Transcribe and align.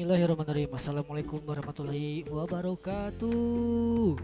Bismillahirrahmanirrahim. 0.00 0.72
Assalamualaikum 0.72 1.44
warahmatullahi 1.44 2.24
wabarakatuh. 2.32 4.16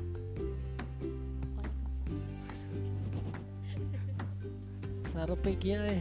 Sarepik 5.13 5.61
ya. 5.61 6.01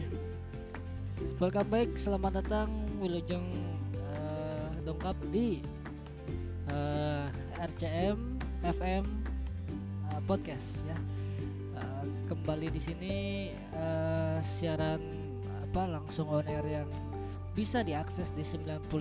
Welcome 1.36 1.68
back. 1.68 1.92
Selamat 2.00 2.40
datang 2.40 2.72
Wilujeng 3.04 3.44
eh, 4.16 4.72
dongkap 4.88 5.12
di 5.28 5.60
eh, 6.72 7.28
RCM 7.60 8.16
FM 8.64 9.04
eh, 10.08 10.20
podcast 10.24 10.72
ya. 10.88 10.96
Eh, 11.76 12.04
kembali 12.32 12.72
di 12.72 12.80
sini 12.80 13.16
eh, 13.76 14.40
siaran 14.56 15.04
apa 15.68 16.00
langsung 16.00 16.32
on 16.32 16.48
air 16.48 16.64
yang 16.64 16.88
bisa 17.56 17.80
diakses 17.80 18.28
di 18.36 18.44
95,0 18.44 18.92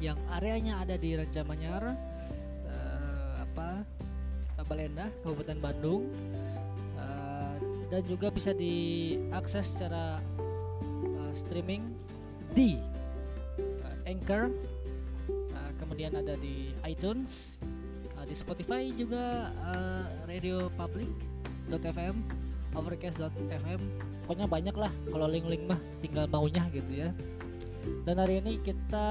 yang 0.00 0.16
areanya 0.32 0.80
ada 0.80 0.96
di 0.96 1.12
Rancamanyar 1.12 1.92
eh, 2.64 3.32
apa 3.44 3.84
Balenda 4.64 5.12
Kabupaten 5.20 5.60
Bandung. 5.60 6.08
Eh, 6.96 7.56
dan 7.86 8.02
juga 8.08 8.32
bisa 8.32 8.56
diakses 8.56 9.70
secara 9.76 10.18
eh, 10.96 11.32
streaming 11.44 11.92
di 12.56 12.80
eh, 13.60 14.10
Anchor. 14.10 14.48
Eh, 15.28 15.70
kemudian 15.76 16.16
ada 16.16 16.40
di 16.40 16.72
iTunes 16.88 17.60
eh, 18.16 18.24
di 18.24 18.32
Spotify 18.32 18.88
juga 18.96 19.52
eh, 19.52 20.04
Radio 20.24 20.72
Public 20.72 21.12
.fm 21.66 22.16
overcast.fm 22.76 23.80
pokoknya 24.26 24.50
banyak 24.50 24.74
lah. 24.74 24.90
Kalau 25.06 25.30
link-link 25.30 25.70
mah 25.70 25.78
tinggal 26.02 26.26
maunya 26.26 26.66
gitu 26.74 27.06
ya. 27.06 27.14
Dan 28.02 28.18
hari 28.18 28.42
ini 28.42 28.58
kita 28.58 29.06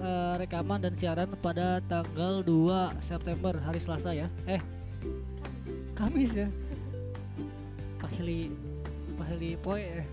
eh, 0.00 0.34
rekaman 0.40 0.80
dan 0.80 0.96
siaran 0.96 1.28
pada 1.44 1.84
tanggal 1.84 2.40
2 2.40 3.04
September 3.04 3.52
hari 3.60 3.76
Selasa 3.76 4.16
ya. 4.16 4.32
Eh 4.48 4.56
Kamis 5.92 6.32
ya. 6.32 6.48
Pahili 8.00 8.48
Pahili 9.20 9.60
poe 9.60 9.84
eh. 9.84 10.08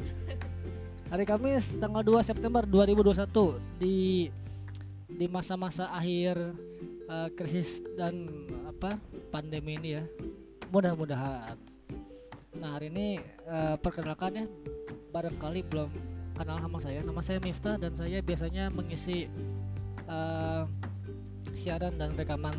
hari 1.08 1.24
Kamis 1.24 1.72
tanggal 1.80 2.04
2 2.04 2.28
September 2.28 2.68
2021 2.68 3.80
di 3.80 4.28
di 5.08 5.26
masa-masa 5.32 5.88
akhir 5.96 6.36
eh, 7.08 7.30
krisis 7.40 7.80
dan 7.96 8.28
apa 8.68 9.00
pandemi 9.32 9.80
ini 9.80 9.90
ya. 9.96 10.04
Mudah-mudahan 10.68 11.71
Nah 12.52 12.76
hari 12.76 12.92
ini 12.92 13.16
eh, 13.48 13.76
perkenalkan 13.80 14.44
ya 14.44 14.46
barangkali 15.16 15.64
belum 15.72 15.88
kenal 16.36 16.60
sama 16.60 16.84
saya. 16.84 17.00
Nama 17.00 17.22
saya 17.24 17.40
Miftah 17.40 17.80
dan 17.80 17.96
saya 17.96 18.20
biasanya 18.20 18.68
mengisi 18.68 19.32
eh, 20.10 20.64
siaran 21.56 21.96
dan 21.96 22.12
rekaman 22.20 22.56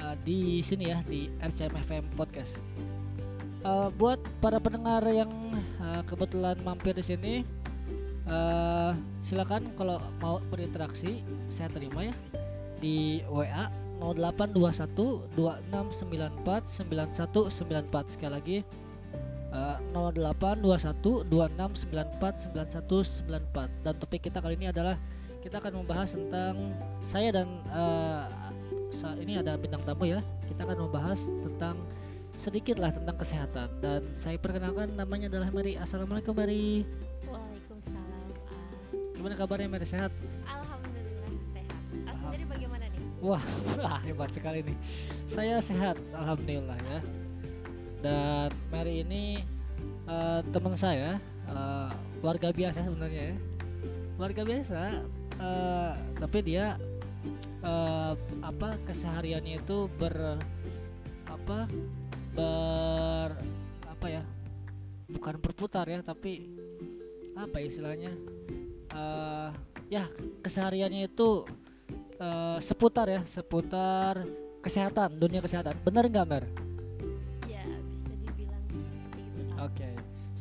eh, 0.00 0.16
di 0.24 0.64
sini 0.64 0.88
ya 0.88 1.04
di 1.04 1.28
RCM 1.44 1.74
FM 1.84 2.04
Podcast. 2.16 2.56
Eh, 3.62 3.88
buat 4.00 4.16
para 4.40 4.56
pendengar 4.56 5.04
yang 5.12 5.28
eh, 5.60 6.02
kebetulan 6.08 6.56
mampir 6.64 6.96
di 6.96 7.04
sini, 7.04 7.34
eh, 8.24 8.90
silakan 9.28 9.76
kalau 9.76 10.00
mau 10.24 10.40
berinteraksi 10.48 11.20
saya 11.52 11.68
terima 11.68 12.08
ya 12.08 12.14
di 12.80 13.20
WA 13.28 13.68
0821 14.02 15.36
2694 15.38 16.82
9194 16.90 18.14
sekali 18.18 18.32
lagi 18.32 18.58
Uh, 19.52 19.76
0821 19.92 21.28
2694 21.28 22.56
9194 22.56 23.84
dan 23.84 23.94
topik 24.00 24.24
kita 24.24 24.40
kali 24.40 24.56
ini 24.56 24.72
adalah 24.72 24.96
kita 25.44 25.60
akan 25.60 25.84
membahas 25.84 26.16
tentang 26.16 26.72
saya 27.04 27.28
dan 27.36 27.60
uh, 27.68 28.24
ini 29.20 29.36
ada 29.36 29.60
bintang 29.60 29.84
tamu 29.84 30.08
ya. 30.08 30.24
Kita 30.48 30.64
akan 30.64 30.88
membahas 30.88 31.20
tentang 31.20 31.76
sedikit 32.40 32.80
lah 32.80 32.96
tentang 32.96 33.12
kesehatan. 33.20 33.68
Dan 33.84 34.00
saya 34.16 34.40
perkenalkan 34.40 34.96
namanya 34.96 35.28
adalah 35.28 35.52
Mary. 35.52 35.76
Assalamualaikum 35.76 36.32
Mary. 36.32 36.88
Waalaikumsalam. 37.28 38.28
Gimana 39.20 39.34
kabarnya 39.36 39.68
Mary? 39.68 39.84
Sehat? 39.84 40.16
Alhamdulillah 40.48 41.28
sehat. 41.52 42.08
Ah, 42.08 42.14
sendiri 42.16 42.48
bagaimana 42.48 42.88
nih? 42.88 43.04
wah 43.20 43.44
wah, 43.76 44.00
hebat 44.08 44.32
sekali 44.32 44.64
nih. 44.64 44.76
Saya 45.28 45.60
sehat 45.60 46.00
Alhamdulillah 46.16 46.80
ya 46.88 47.21
dan 48.02 48.50
Mary 48.68 49.06
ini 49.06 49.38
eh, 50.10 50.40
teman 50.50 50.74
saya 50.74 51.16
eh, 51.46 51.90
warga 52.20 52.50
biasa 52.50 52.82
sebenarnya 52.82 53.32
ya 53.32 53.36
warga 54.18 54.42
biasa 54.42 54.80
eh, 55.38 55.92
tapi 56.18 56.38
dia 56.42 56.76
eh, 57.62 58.12
apa 58.42 58.68
kesehariannya 58.90 59.62
itu 59.62 59.86
ber 59.96 60.36
apa 61.30 61.70
ber 62.34 63.28
apa 63.86 64.06
ya 64.10 64.22
bukan 65.06 65.38
berputar 65.38 65.86
ya 65.86 66.02
tapi 66.02 66.50
apa 67.38 67.56
istilahnya 67.62 68.12
eh 68.92 69.50
ya 69.92 70.08
kesehariannya 70.40 71.08
itu 71.08 71.44
eh, 72.16 72.58
seputar 72.64 73.06
ya 73.08 73.20
seputar 73.28 74.24
kesehatan 74.62 75.18
dunia 75.18 75.42
kesehatan 75.42 75.74
bener 75.84 76.08
nggak 76.08 76.28
Mer? 76.28 76.44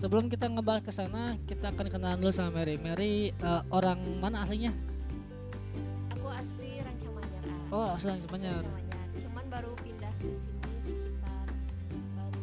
Sebelum 0.01 0.33
kita 0.33 0.49
ngebahas 0.49 0.81
ke 0.81 0.89
sana, 0.89 1.37
kita 1.45 1.69
akan 1.69 1.85
kenalan 1.85 2.17
dulu 2.17 2.33
sama 2.33 2.57
Mary. 2.57 2.73
Mary 2.81 3.29
eh, 3.29 3.61
orang 3.69 4.01
mana 4.17 4.41
aslinya? 4.41 4.73
Aku 6.17 6.25
asli 6.25 6.81
Rancamanyar. 6.81 7.45
Oh, 7.69 7.93
asli 7.93 8.09
Rancamanyar. 8.09 8.65
Rancamanyar. 8.65 9.05
Cuman 9.21 9.45
baru 9.53 9.71
pindah 9.77 10.09
ke 10.17 10.33
sini 10.33 10.73
sekitar 10.89 11.45
baru 12.17 12.41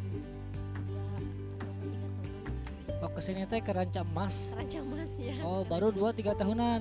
dua 0.86 1.02
atau 1.18 1.74
tiga 1.82 2.06
tahun. 2.06 3.02
Oh, 3.02 3.10
ke 3.10 3.20
sini 3.26 3.42
teh 3.50 3.58
ke 3.58 3.72
Ranca 3.74 4.00
Emas. 4.06 4.36
Rancamas 4.54 5.12
ya. 5.18 5.34
Oh, 5.42 5.66
baru 5.66 5.90
2 5.90 6.14
3 6.14 6.38
tahunan. 6.38 6.80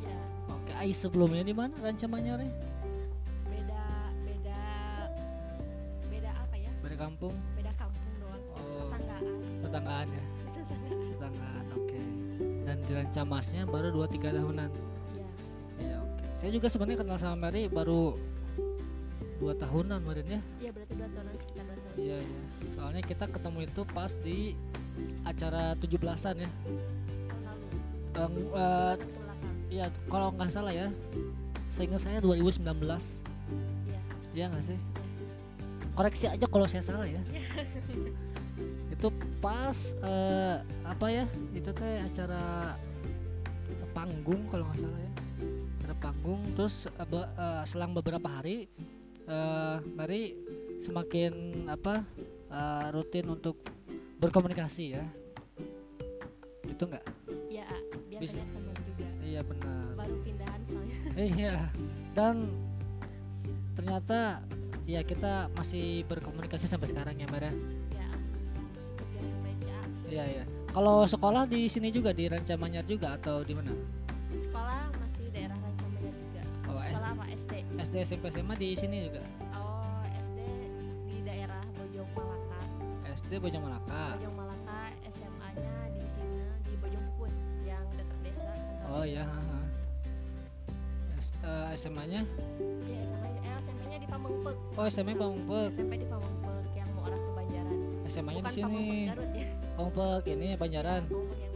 Ya 0.00 0.16
Oke, 0.48 0.72
ai 0.72 0.96
sebelumnya 0.96 1.44
di 1.44 1.52
mana 1.52 1.76
Ranca 1.84 2.08
Manyar 2.08 2.40
ya? 2.40 2.48
beda 3.44 3.84
beda 4.24 4.60
beda 6.08 6.30
apa 6.32 6.56
ya? 6.56 6.72
Beda 6.80 6.96
kampung. 6.96 7.36
Tetanggaan 9.78 10.08
ya. 10.10 10.24
Tetanggaan. 11.14 11.64
Oke. 11.78 11.98
Dan 12.66 12.76
di 12.82 12.92
Ranca 12.98 13.20
Emasnya 13.22 13.62
baru 13.64 13.88
2 13.94 14.10
3 14.10 14.34
tahunan. 14.34 14.70
Ya. 15.14 15.26
Iya, 15.78 15.96
oke. 16.02 16.24
Saya 16.42 16.50
juga 16.50 16.66
sebenarnya 16.66 16.98
kenal 16.98 17.18
sama 17.22 17.36
Mary 17.46 17.70
baru 17.70 18.18
2 19.38 19.54
tahunan 19.54 19.98
kemarin 20.02 20.26
ya. 20.26 20.40
Iya 20.58 20.70
berarti 20.74 20.92
dua 20.98 21.08
tahunan 21.14 21.34
sekitar 21.38 21.62
dua 21.62 21.76
tahun. 21.78 21.94
Iya, 22.02 22.16
iya. 22.18 22.40
Soalnya 22.74 23.02
kita 23.06 23.24
ketemu 23.30 23.58
itu 23.70 23.80
pas 23.94 24.12
di 24.26 24.38
acara 25.22 25.62
17-an 25.78 26.36
ya. 26.42 26.50
Tahun 26.50 27.42
lalu. 27.46 27.66
Ke 28.98 29.06
belakang. 29.14 29.54
Iya, 29.70 29.86
kalau 30.10 30.34
nggak 30.34 30.50
salah 30.50 30.74
ya, 30.74 30.90
seingat 31.70 32.02
saya 32.02 32.18
2019, 32.18 32.66
Iya. 33.86 34.00
ya 34.34 34.44
nggak 34.50 34.64
sih? 34.66 34.78
Koreksi 35.94 36.26
aja 36.26 36.46
kalau 36.50 36.66
saya 36.66 36.82
salah 36.82 37.06
ya. 37.06 37.22
itu 38.98 39.14
pas 39.38 39.78
eh, 40.02 40.58
apa 40.82 41.06
ya? 41.06 41.24
Itu 41.54 41.70
teh 41.70 42.02
acara 42.02 42.74
panggung 43.94 44.42
kalau 44.50 44.66
nggak 44.66 44.82
salah 44.82 44.98
ya. 44.98 45.12
Acara 45.78 45.94
panggung, 46.02 46.42
terus 46.58 46.90
eh, 46.90 47.06
be- 47.06 47.30
eh, 47.38 47.62
selang 47.70 47.94
beberapa 47.94 48.26
hari, 48.26 48.66
eh 49.30 49.76
Mary 49.94 50.34
semakin 50.82 51.62
apa 51.70 52.02
eh, 52.50 52.86
rutin 52.90 53.30
untuk 53.30 53.62
berkomunikasi 54.18 54.98
ya. 54.98 55.06
Itu 56.66 56.90
nggak? 56.90 57.06
Ya, 57.54 57.70
biasanya 58.18 58.50
teman 58.50 58.74
juga. 58.82 59.08
Iya 59.22 59.40
benar. 59.46 59.94
Baru 59.94 60.16
pindahan 60.26 60.60
soalnya. 60.66 60.98
Iya. 61.38 61.54
Dan 62.18 62.50
ternyata 63.78 64.42
ya 64.90 65.06
kita 65.06 65.54
masih 65.54 66.02
berkomunikasi 66.10 66.66
sampai 66.66 66.90
sekarang 66.90 67.14
ya, 67.14 67.30
Mbak 67.30 67.54
Iya, 70.08 70.24
iya. 70.24 70.44
Kalau 70.72 71.04
sekolah 71.04 71.44
di 71.44 71.68
sini 71.68 71.92
juga 71.92 72.16
di 72.16 72.32
Rancamanyar 72.32 72.84
juga 72.88 73.20
atau 73.20 73.44
di 73.44 73.52
mana? 73.52 73.72
Sekolah 74.32 74.88
masih 74.96 75.28
daerah 75.36 75.56
Rancamanyar 75.60 76.12
juga. 76.16 76.42
Oh, 76.64 76.80
Sekolah 76.80 77.10
apa 77.12 77.24
SD? 77.36 77.52
SD 77.76 77.94
SMP 78.08 78.24
SMA 78.32 78.54
di 78.56 78.68
sini 78.72 78.96
juga. 79.08 79.22
Oh, 79.52 80.00
SD 80.24 80.38
di 81.12 81.18
daerah 81.28 81.60
Bojong 81.76 82.08
Malaka. 82.16 82.60
SD 83.20 83.32
Bojong 83.36 83.64
Malaka. 83.64 84.02
Bojong 84.16 84.36
Malaka, 84.36 84.80
SMA-nya 85.12 85.74
di 85.92 86.06
sini 86.08 86.40
di 86.64 86.74
Bojong 86.80 87.06
Pun 87.20 87.30
yang 87.68 87.84
dekat 87.92 88.18
desa. 88.24 88.52
Oh 88.88 89.04
desa. 89.04 89.12
ya, 89.12 89.24
SMA-nya? 91.78 92.20
Iya, 92.88 93.00
SMA 93.06 93.28
eh 93.44 93.56
SMP-nya 93.60 93.96
di 94.00 94.08
Pamengpek. 94.08 94.56
Oh, 94.74 94.86
SMA 94.88 95.12
Pamengpek. 95.14 95.68
SMP 95.76 95.92
di 96.00 96.06
Pamengpek 96.08 96.64
yang 96.74 96.88
mau 96.96 97.06
arah 97.06 97.20
ke 97.20 97.30
Banjaran. 97.36 97.78
SMA-nya 98.08 98.42
di 98.42 98.52
sini. 98.56 98.64
Pamengpek 98.64 99.08
Garut 99.12 99.32
ya. 99.36 99.57
Pamengpek 99.78 100.26
ini 100.28 100.58
Banjaran. 100.58 101.06
Yang. 101.06 101.14
Oke. 101.14 101.46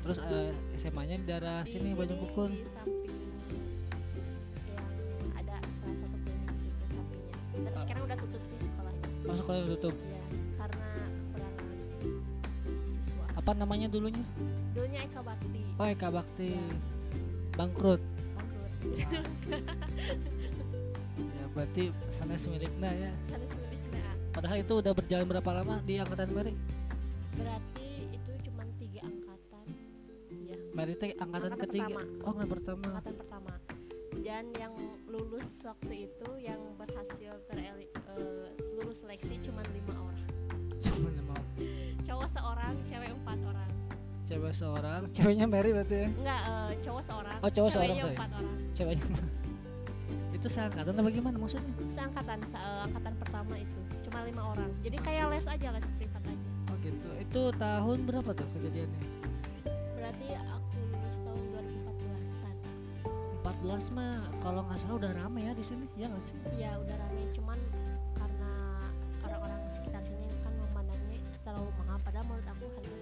terus 0.00 0.18
eh, 0.24 0.48
SMA-nya 0.80 1.20
di 1.20 1.26
daerah 1.28 1.60
Di 1.60 1.76
sini 1.76 1.92
Bojong 1.92 2.16
Kukun 2.24 2.50
di 2.56 2.64
samping 2.64 3.12
yang 4.64 4.88
ada 5.36 5.56
salah 5.68 5.96
satu 6.00 6.16
klinik 6.24 6.48
di 6.48 6.58
situ 6.64 6.84
sampingnya. 6.88 7.36
Tapi 7.52 7.68
Ah. 7.68 7.82
sekarang 7.84 8.02
udah 8.08 8.16
tutup 8.16 8.42
sih 8.42 8.56
sekolahnya. 8.56 9.04
Oh 9.28 9.36
sekolah 9.36 9.58
udah 9.60 9.70
tutup? 9.76 9.94
Ya 10.00 10.22
karena 10.56 10.88
kekurangan 11.04 11.64
siswa. 12.96 13.24
Apa 13.36 13.50
namanya 13.52 13.86
dulunya? 13.92 14.24
Dulunya 14.72 15.00
Eka 15.04 15.20
Bakti. 15.20 15.60
Oh 15.76 15.86
Eka 15.86 16.08
Bakti. 16.08 16.48
Ya. 16.48 16.64
bangkrut? 17.52 18.00
Bangkrut. 18.32 18.72
Ya 21.18 21.44
berarti 21.50 21.84
sanes 22.14 22.46
miliknya 22.46 22.90
ya? 22.94 23.10
Sana 23.26 23.42
nah, 23.90 24.14
padahal 24.30 24.56
itu 24.62 24.70
udah 24.72 24.92
berjalan 24.94 25.26
berapa 25.26 25.50
lama 25.50 25.82
di 25.82 25.98
angkatan 25.98 26.30
Mary 26.30 26.54
berarti 27.34 27.88
itu 28.10 28.32
cuma 28.46 28.64
tiga 28.76 29.00
angkatan. 29.04 29.66
Ya 30.48 30.56
teh 30.94 31.10
angkatan, 31.16 31.50
Angkatan 31.50 31.58
ketiga. 31.66 31.86
pertama. 31.90 32.00
oh 32.22 32.30
angkatan 32.30 32.50
pertama. 32.50 32.86
Angkatan 32.88 33.14
pertama. 33.16 33.52
Dan 34.18 34.44
yang 34.54 34.74
lulus 35.06 35.50
waktu 35.62 35.94
itu 36.06 36.28
yang 36.38 36.60
berhasil 36.76 37.32
tereli 37.46 37.86
eh, 37.86 38.48
lulus 38.76 39.00
seleksi 39.00 39.40
cuma 39.40 39.60
lima 39.68 39.94
orang. 39.96 40.28
Cuma 40.78 41.08
lima 41.08 41.36
cowok 42.04 42.28
seorang 42.28 42.74
cewek 42.84 43.10
empat 43.12 43.38
orang. 43.42 43.70
Cewek 44.28 44.52
seorang 44.52 45.00
ceweknya 45.12 45.46
Mary 45.48 45.70
berarti 45.72 45.96
ya? 45.96 46.08
Enggak 46.12 46.40
eh, 46.44 46.70
cowok 46.82 47.02
seorang. 47.04 47.36
Oh, 47.40 47.50
cowok 47.50 47.70
seorang, 47.70 47.88
ceweknya 47.88 48.04
sorry. 48.04 48.16
empat 48.16 48.30
orang. 48.32 48.56
Ceweknya 48.74 49.06
itu 50.28 50.46
seangkatan 50.46 50.94
apa 50.94 51.08
gimana 51.10 51.36
maksudnya? 51.36 51.72
Seangkatan 51.88 52.38
se- 52.44 52.60
eh, 52.60 52.86
angkatan 52.86 53.14
pertama 53.18 53.54
itu. 53.56 53.78
Cuma 54.06 54.18
lima 54.22 54.42
orang. 54.52 54.70
Jadi 54.84 54.96
kayak 55.00 55.24
les 55.32 55.46
aja 55.46 55.68
les 55.72 55.86
privat 55.96 56.22
aja. 56.22 56.46
Oh 56.68 56.76
gitu 56.78 57.08
itu 57.28 57.52
tahun 57.60 58.08
berapa 58.08 58.30
tuh 58.32 58.48
kejadiannya? 58.56 59.04
Berarti 60.00 60.32
aku 60.32 60.80
lulus 60.88 61.18
tahun 61.20 61.44
2014an 61.52 62.56
14 63.84 63.92
mah 63.92 64.16
kalau 64.40 64.64
nggak 64.64 64.80
salah 64.80 64.96
udah 64.96 65.12
rame 65.12 65.40
ya 65.44 65.52
di 65.52 65.60
sini 65.60 65.84
ya 66.00 66.08
nggak 66.08 66.24
sih? 66.24 66.36
Ya 66.56 66.72
udah 66.80 66.96
rame. 66.96 67.22
Cuman 67.36 67.60
karena 68.16 68.52
orang-orang 69.28 69.60
sekitar 69.68 70.00
sini 70.08 70.24
kan 70.40 70.56
memandangnya 70.56 71.20
terlalu 71.44 71.68
mahal. 71.76 72.00
Padahal 72.00 72.24
menurut 72.32 72.48
aku 72.48 72.64
harga 72.80 72.96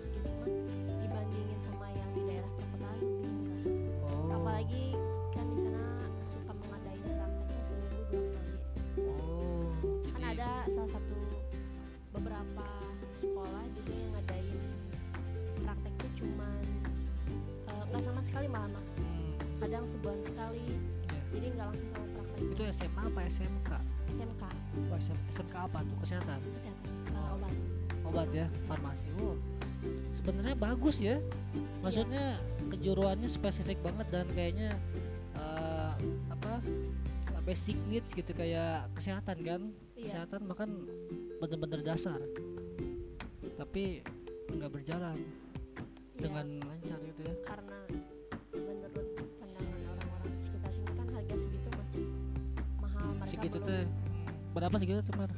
kadang 19.66 19.82
sebulan 19.90 20.20
sekali. 20.22 20.62
Ya. 21.10 21.18
jadi 21.34 21.46
nggak 21.58 21.66
langsung 21.74 21.88
sama 21.90 22.06
praktek. 22.14 22.42
Itu 22.54 22.62
SMA 22.70 23.02
apa 23.02 23.20
SMK 23.26 23.70
SMK 24.06 24.42
oh, 24.86 24.98
SM 25.02 25.18
SMK 25.34 25.54
apa 25.58 25.78
tuh? 25.82 25.96
Kesehatan? 26.06 26.38
Kesehatan. 26.54 26.90
Eh, 27.10 27.34
obat. 27.34 27.54
Obat 28.06 28.28
ya 28.30 28.46
farmasi. 28.70 29.06
Oh. 29.18 29.34
Sebenarnya 30.14 30.54
bagus 30.54 30.96
ya. 31.02 31.18
Maksudnya 31.82 32.38
kejuruannya 32.70 33.26
spesifik 33.26 33.82
banget 33.82 34.06
dan 34.14 34.26
kayaknya 34.38 34.78
eh, 35.34 35.92
apa 36.30 36.62
basic 37.42 37.78
needs 37.90 38.10
gitu 38.14 38.30
kayak 38.38 38.86
kesehatan 38.94 39.42
kan? 39.42 39.60
Iya. 39.98 40.06
Kesehatan 40.06 40.40
makan 40.46 40.70
bener-bener 41.42 41.82
dasar. 41.82 42.22
Tapi 43.58 44.06
nggak 44.46 44.70
berjalan 44.70 45.18
iya. 45.18 46.22
dengan 46.22 46.46
lancar 46.62 47.05
belum 53.50 53.64
teh 53.68 53.84
berapa 54.56 54.74
segitu 54.80 55.00
tuh 55.04 55.14
Mar? 55.14 55.30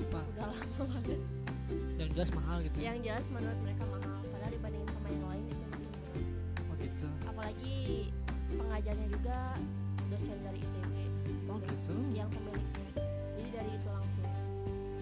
lupa. 0.00 0.20
udah 0.32 0.46
lama 0.48 0.84
banget. 0.96 1.20
Yang 2.00 2.08
jelas 2.16 2.30
mahal 2.34 2.56
gitu. 2.64 2.76
Ya 2.80 2.90
yang 2.96 3.02
jelas 3.04 3.24
menurut 3.30 3.58
mereka 3.62 3.82
mahal 3.86 4.20
padahal 4.32 4.50
dibandingin 4.50 4.88
sama 4.90 5.08
yang 5.12 5.26
lain 5.28 5.44
itu 5.46 5.66
oh 6.66 6.74
gitu. 6.80 7.06
Apalagi 7.28 7.78
pengajarnya 8.50 9.06
juga 9.12 9.38
dosen 10.10 10.38
dari 10.42 10.58
ITB 10.64 10.94
oh 11.46 11.58
gitu. 11.62 11.94
yang 12.16 12.28
pemiliknya. 12.32 12.90
Jadi 13.38 13.50
dari 13.54 13.70
itu 13.76 13.88
langsung. 13.92 14.32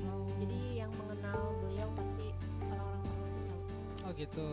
Oh, 0.08 0.26
jadi 0.44 0.60
yang 0.84 0.90
mengenal 0.98 1.40
beliau 1.64 1.88
pasti 1.96 2.26
orang-orang 2.68 3.02
farmasi 3.06 3.40
tahu. 3.46 4.04
Oh 4.04 4.12
gitu. 4.18 4.48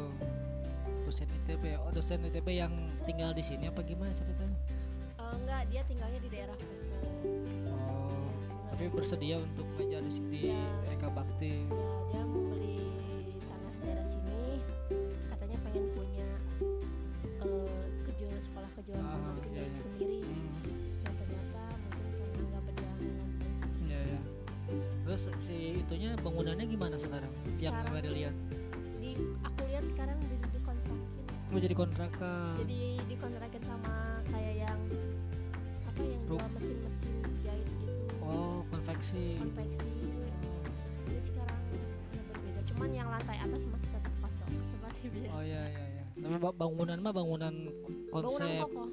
Dosen 1.06 1.28
ITB 1.44 1.64
oh 1.82 1.92
dosen 1.92 2.20
ITB 2.24 2.48
yang 2.54 2.74
tinggal 3.04 3.34
di 3.34 3.44
sini 3.44 3.70
apa 3.70 3.82
gimana 3.86 4.14
ceritanya 4.18 4.58
dia 5.75 5.83
tinggalnya 5.86 6.19
di 6.24 6.30
daerah 6.31 6.56
oh 7.68 8.31
tapi 8.72 8.88
bersedia 8.88 9.36
untuk 9.38 9.68
ngajar 9.75 10.00
di 10.01 10.12
sini 10.13 10.39
Ya. 10.48 10.63
Eka 10.89 11.12
Bakti 11.12 11.68
ya 11.68 11.92
dia 12.07 12.22
membeli 12.24 12.80
tanah 13.44 13.74
daerah 13.81 14.06
sini. 14.06 14.63
Katanya 15.27 15.57
pengen 15.63 15.86
punya 15.92 16.27
eh 17.42 17.75
kejuruan 18.04 18.39
sekolah 18.42 18.69
kejuruan 18.74 19.04
Ah, 19.04 19.36
iya, 19.50 19.63
iya. 19.63 19.75
sendiri. 19.75 20.19
Hmm, 20.24 20.56
dan 21.04 21.13
ternyata 21.13 21.62
mungkin 21.75 22.12
karena 22.16 22.45
nggak 22.45 22.63
berjalan. 22.63 23.30
Ya 23.83 24.00
ya 24.01 24.19
terus 25.04 25.22
si 25.44 25.57
itunya 25.80 26.10
bangunannya 26.19 26.66
gimana 26.66 26.95
sekarang? 26.95 27.31
Yang 27.57 27.74
Sekarang 27.75 27.92
Mary 27.94 28.10
lihat? 28.13 28.36
di 28.95 29.12
aku 29.39 29.60
lihat 29.68 29.86
sekarang 29.86 30.18
di 30.24 30.36
dikontrakin 30.50 31.00
mau 31.45 31.60
jadi 31.62 31.75
kontrakan. 31.75 32.54
Jadi 32.63 32.81
lantai 43.25 43.42
atas 43.42 43.62
masih 43.66 43.89
tetap 43.92 44.13
kosong 44.22 44.51
seperti 44.69 45.06
biasa. 45.16 45.33
Oh 45.33 45.42
ya 45.44 45.63
ya 45.66 45.83
ya 45.92 46.04
tapi 46.16 46.38
ba- 46.38 46.54
bangunan 46.56 46.98
mah 47.00 47.10
bangunan 47.12 47.54
bangunan 48.07 48.13
konsep 48.13 48.50
kokoh. 48.63 48.88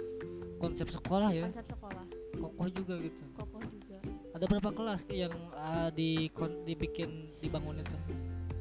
konsep 0.58 0.86
sekolah 0.90 1.30
ya? 1.30 1.44
Konsep 1.46 1.66
sekolah. 1.68 2.04
Kokoh 2.34 2.66
juga 2.72 2.94
gitu? 2.98 3.22
Kokoh 3.32 3.62
juga. 3.62 3.98
Ada 4.32 4.44
berapa 4.46 4.70
kelas 4.72 5.00
yang 5.08 5.34
ah, 5.52 5.88
di 5.90 6.10
kon- 6.30 6.64
dibikin 6.64 7.28
dibangun 7.38 7.76
itu? 7.78 7.96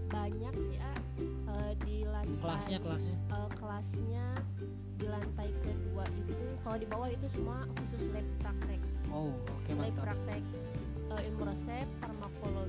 Banyak 0.07 0.53
sih 0.59 0.77
ah 0.77 0.97
Eh, 1.51 1.73
di 1.79 2.03
lantai 2.03 2.35
kelasnya 2.37 2.77
kelasnya? 2.79 3.15
eh, 3.29 3.49
kelasnya 3.53 4.25
di 4.97 5.05
lantai 5.05 5.49
kedua 5.57 6.03
itu 6.13 6.35
kalau 6.61 6.77
di 6.77 6.87
bawah 6.87 7.09
itu 7.09 7.27
semua 7.27 7.63
khusus 7.73 8.07
lab 8.09 8.27
praktek. 8.39 8.79
Oh 9.09 9.31
oke 9.31 9.69
lab 9.69 9.79
mantap 9.81 10.03
praktek 10.05 10.41
eh, 11.09 11.21
ilmu 11.27 11.43
resep 11.45 11.87
farmakologi 11.99 12.60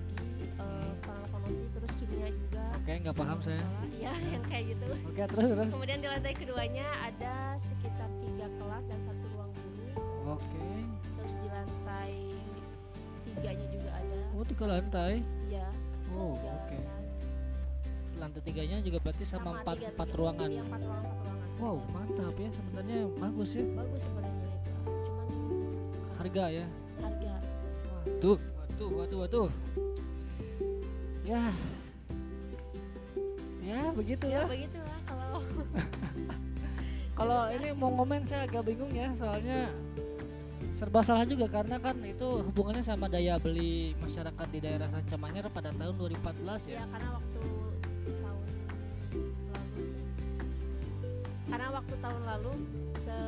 oke 2.82 2.92
nggak 2.98 3.14
paham 3.14 3.38
saya. 3.38 3.62
Iya 3.94 4.12
yang 4.34 4.42
kayak 4.42 4.64
gitu. 4.74 4.86
Oke 5.06 5.22
terus 5.22 5.46
terus. 5.54 5.70
Kemudian 5.70 5.98
di 6.02 6.08
lantai 6.10 6.34
keduanya 6.34 6.86
ada 6.98 7.34
sekitar 7.56 8.10
tiga 8.18 8.46
kelas 8.58 8.84
dan 8.90 9.00
satu 9.06 9.24
ruang 9.32 9.50
guru. 9.54 9.86
Oke. 10.34 10.66
Terus 11.14 11.34
di 11.38 11.48
lantai 11.48 12.12
tiganya 13.22 13.66
juga 13.70 13.90
ada. 13.94 14.16
Oh 14.34 14.42
tiga 14.42 14.64
lantai? 14.66 15.12
Ya 15.46 15.68
oh 16.12 16.34
oke. 16.34 16.50
Lantai. 16.50 16.80
lantai 18.18 18.40
tiganya 18.42 18.76
juga 18.82 18.98
berarti 18.98 19.24
sama, 19.26 19.62
empat 19.62 19.76
tiga- 19.78 19.90
empat 19.94 20.08
tiga- 20.10 20.18
ruangan. 20.18 20.48
Iya, 20.50 20.62
empat 20.62 20.80
ruangan 20.82 21.04
empat 21.06 21.18
ruangan. 21.22 21.40
Wow 21.62 21.76
mantap 21.94 22.34
ya 22.34 22.50
sebenarnya 22.50 22.98
bagus 23.22 23.50
ya. 23.54 23.64
Bagus 23.78 24.00
sebenarnya 24.02 24.46
itu 24.50 24.70
cuman 25.06 25.28
harga 26.18 26.44
ya. 26.50 26.66
Harga. 26.98 27.32
Waduh, 28.02 28.38
waduh, 28.58 28.90
waduh, 28.98 29.18
waduh. 29.22 29.48
Ya. 31.22 31.54
Ya, 33.62 33.78
ya 33.78 33.94
begitulah. 33.94 34.46
begitulah 34.50 34.98
kalau 35.06 35.38
Kalau 37.12 37.44
ini 37.54 37.68
mau 37.76 37.92
ngomen 37.92 38.24
saya 38.26 38.48
agak 38.48 38.66
bingung 38.66 38.90
ya, 38.90 39.12
soalnya 39.14 39.70
serba 40.82 40.98
salah 41.06 41.22
juga 41.22 41.46
karena 41.46 41.78
kan 41.78 41.94
itu 42.02 42.42
hubungannya 42.42 42.82
sama 42.82 43.06
daya 43.06 43.38
beli 43.38 43.94
masyarakat 44.02 44.46
di 44.50 44.58
daerah 44.58 44.90
Sancamanyar 44.90 45.46
pada 45.54 45.70
tahun 45.70 45.94
2014 45.94 46.74
ya 46.74 46.82
ya. 46.82 46.84
karena 46.90 47.08
waktu 47.14 47.38
tahun 48.02 48.18
lalu 48.18 48.42
karena 51.46 51.68
waktu 51.70 51.94
tahun 52.02 52.22
lalu 52.26 52.52
se 52.98 53.18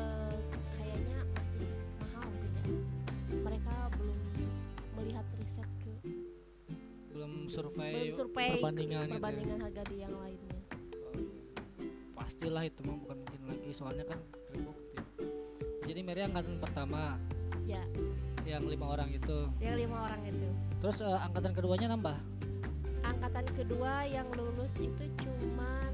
survei, 7.55 7.93
belum 7.95 8.17
survei 8.19 8.51
perbandingan, 8.59 9.07
gitu 9.07 9.11
ya. 9.11 9.17
perbandingan 9.17 9.59
harga 9.63 9.83
di 9.87 9.97
yang 10.03 10.15
lainnya 10.19 10.59
Pastilah 12.15 12.63
itu 12.67 12.81
mah 12.83 12.97
bukan 12.99 13.17
mungkin 13.21 13.41
lagi 13.47 13.71
soalnya 13.71 14.05
kan 14.09 14.19
terbukti. 14.51 14.97
Jadi 15.85 16.01
Mary 16.01 16.21
angkatan 16.25 16.57
pertama 16.59 17.15
ya 17.65 17.85
yang 18.45 18.65
lima 18.65 18.93
orang 18.93 19.09
itu. 19.13 19.49
yang 19.61 19.77
lima 19.77 20.05
orang 20.05 20.21
itu 20.25 20.49
Terus 20.81 20.97
eh, 21.01 21.19
angkatan 21.21 21.53
keduanya 21.57 21.87
nambah. 21.97 22.17
angkatan 23.05 23.45
kedua 23.53 24.05
yang 24.09 24.25
lulus 24.33 24.81
itu 24.81 25.05
cuman 25.21 25.93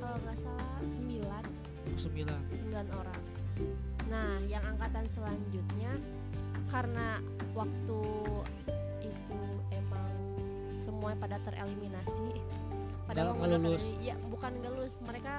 kalau 0.00 0.16
nggak 0.20 0.38
salah 0.40 0.80
sembilan 0.88 1.44
sembilan 2.00 2.40
sembilan 2.52 2.86
orang 2.92 3.20
nah 4.08 4.40
yang 4.48 4.64
angkatan 4.64 5.04
selanjutnya 5.04 5.92
karena 6.72 7.20
waktu 7.52 8.00
semuanya 10.94 11.18
pada 11.18 11.36
tereliminasi. 11.42 12.30
Pada 13.04 13.18
nggak 13.20 13.34
menggunakan 13.34 13.66
lulus. 13.68 13.82
ya 14.00 14.14
bukan 14.24 14.50
nggak 14.54 14.72
lulus 14.72 14.94
mereka 15.02 15.34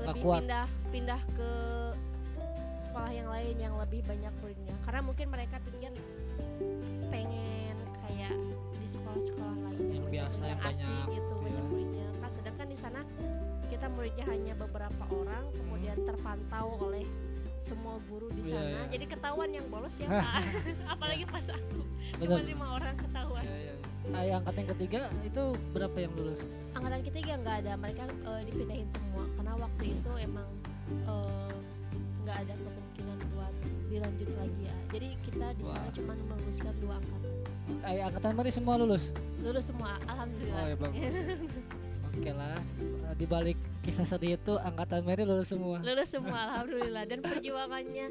lebih 0.00 0.22
kuat. 0.22 0.40
pindah 0.40 0.66
pindah 0.90 1.20
ke 1.30 1.50
sekolah 2.82 3.12
yang 3.12 3.28
lain 3.28 3.54
yang 3.56 3.74
lebih 3.76 4.00
banyak 4.02 4.32
muridnya 4.40 4.74
karena 4.82 5.00
mungkin 5.00 5.26
mereka 5.28 5.56
pikir 5.62 5.92
pengen 7.08 7.76
kayak 8.00 8.34
di 8.74 8.86
sekolah-sekolah 8.88 9.56
lain 9.60 9.78
Yang 9.78 9.86
banyak- 9.94 10.10
biasa, 10.10 10.40
yang 10.42 10.60
asik 10.60 10.82
banyak 10.82 11.06
gitu 11.06 11.14
gitu 11.14 11.34
banyak 11.38 11.54
ya. 11.56 11.68
muridnya 11.68 12.06
kan 12.16 12.30
sedangkan 12.32 12.66
di 12.66 12.78
sana 12.78 13.00
kita 13.64 13.86
muridnya 13.88 14.24
hanya 14.26 14.54
beberapa 14.56 15.04
orang 15.08 15.44
kemudian 15.54 15.96
terpantau 16.00 16.66
oleh 16.80 17.04
semua 17.58 17.96
guru 18.04 18.28
di 18.30 18.42
Iya, 18.44 18.54
sana. 18.54 18.68
iya. 18.68 18.82
jadi 18.90 19.04
ketahuan 19.08 19.50
yang 19.50 19.66
bolos 19.68 19.94
siapa 19.94 20.42
apalagi 20.92 21.24
pas 21.24 21.46
aku. 21.48 21.80
Cuma 22.16 22.36
lima 22.42 22.66
orang 22.72 22.94
ketahuan. 22.94 23.40
Iya, 23.42 23.56
iya. 23.56 23.63
Yang 24.06 24.36
angkatan 24.40 24.60
yang 24.60 24.70
ketiga 24.76 25.00
itu 25.22 25.42
berapa 25.70 25.96
yang 25.96 26.12
lulus? 26.12 26.40
Angkatan 26.72 27.00
ketiga 27.02 27.32
nggak 27.40 27.56
ada 27.64 27.72
mereka 27.74 28.04
eh, 28.04 28.42
dipindahin 28.44 28.88
semua. 28.90 29.24
Karena 29.34 29.52
waktu 29.56 29.84
itu 29.90 30.10
emang 30.20 30.48
eh, 31.06 31.54
nggak 32.22 32.36
ada 32.40 32.54
kemungkinan 32.54 33.18
buat 33.32 33.54
dilanjut 33.88 34.30
lagi 34.34 34.60
ya. 34.62 34.74
Jadi 34.90 35.08
kita 35.22 35.46
di 35.54 35.64
sana 35.64 35.88
cuma 35.90 36.12
meluluskan 36.20 36.74
dua 36.78 36.94
angkatan. 37.00 37.32
Eh, 37.80 38.02
angkatan 38.02 38.30
Mari 38.34 38.50
semua 38.52 38.74
lulus? 38.76 39.04
Lulus 39.40 39.64
semua 39.64 39.96
alhamdulillah. 40.04 40.60
Oh, 40.60 40.68
ya, 40.68 40.76
oke 42.12 42.30
lah. 42.30 42.56
Eh, 42.82 43.14
di 43.16 43.24
balik 43.24 43.56
kisah 43.80 44.04
sedih 44.04 44.36
itu 44.36 44.54
angkatan 44.58 45.00
Mary 45.02 45.24
lulus 45.24 45.48
semua? 45.48 45.80
Lulus 45.80 46.12
semua 46.12 46.40
alhamdulillah. 46.52 47.04
Dan 47.08 47.24
perjuangannya 47.24 48.06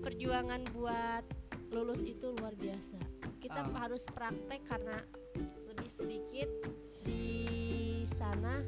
perjuangan 0.00 0.64
buat 0.72 1.24
lulus 1.68 2.00
itu 2.00 2.32
luar 2.40 2.56
biasa. 2.56 2.96
Kita 3.36 3.62
Ah. 3.62 3.84
harus 3.84 4.02
praktek 4.08 4.62
karena 4.64 4.98
sedikit 5.96 6.48
di 7.02 7.24
sana. 8.06 8.60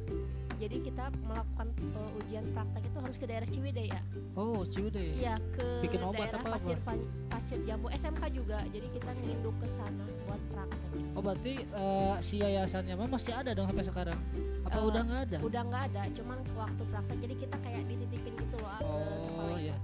Jadi 0.59 0.83
kita 0.83 1.07
melakukan 1.23 1.71
uh, 1.95 2.19
ujian 2.19 2.43
praktek 2.51 2.83
itu 2.83 2.99
harus 2.99 3.15
ke 3.15 3.31
daerah 3.31 3.47
Ciwidey 3.47 3.95
ya. 3.95 4.01
Oh 4.35 4.67
Ciwidey. 4.67 5.15
Iya 5.15 5.39
ke 5.55 5.87
Bikin 5.87 6.03
obat 6.03 6.19
daerah 6.27 6.43
apa-apa? 6.43 6.59
pasir 6.59 6.77
Pan- 6.83 7.07
pasir 7.31 7.59
jambu. 7.63 7.87
SMK 7.95 8.23
juga. 8.35 8.59
Jadi 8.67 8.91
kita 8.91 9.11
nginduk 9.15 9.55
ke 9.63 9.69
sana 9.71 10.03
buat 10.27 10.43
praktek. 10.51 10.91
Oh 11.15 11.23
berarti 11.23 11.63
eh, 11.63 12.15
si 12.21 12.43
yayasannya 12.43 12.99
masih 12.99 13.39
ada 13.39 13.55
dong 13.55 13.71
sampai 13.71 13.87
sekarang? 13.87 14.19
Apa 14.67 14.75
Eh, 14.75 14.89
udah 14.91 15.03
nggak 15.07 15.21
ada? 15.31 15.39
udah 15.39 15.63
nggak 15.63 15.83
ada. 15.95 16.03
Cuman 16.11 16.39
waktu 16.59 16.83
praktek 16.91 17.19
jadi 17.23 17.35
kita 17.39 17.57
kayak 17.63 17.83
dititipin 17.87 18.33
gitu 18.35 18.57
loh 18.59 18.69
ah, 18.69 18.81
ke 18.83 18.95
sekolah 19.23 19.47
oh 19.47 19.59
itu. 19.59 19.71
ya 19.71 19.77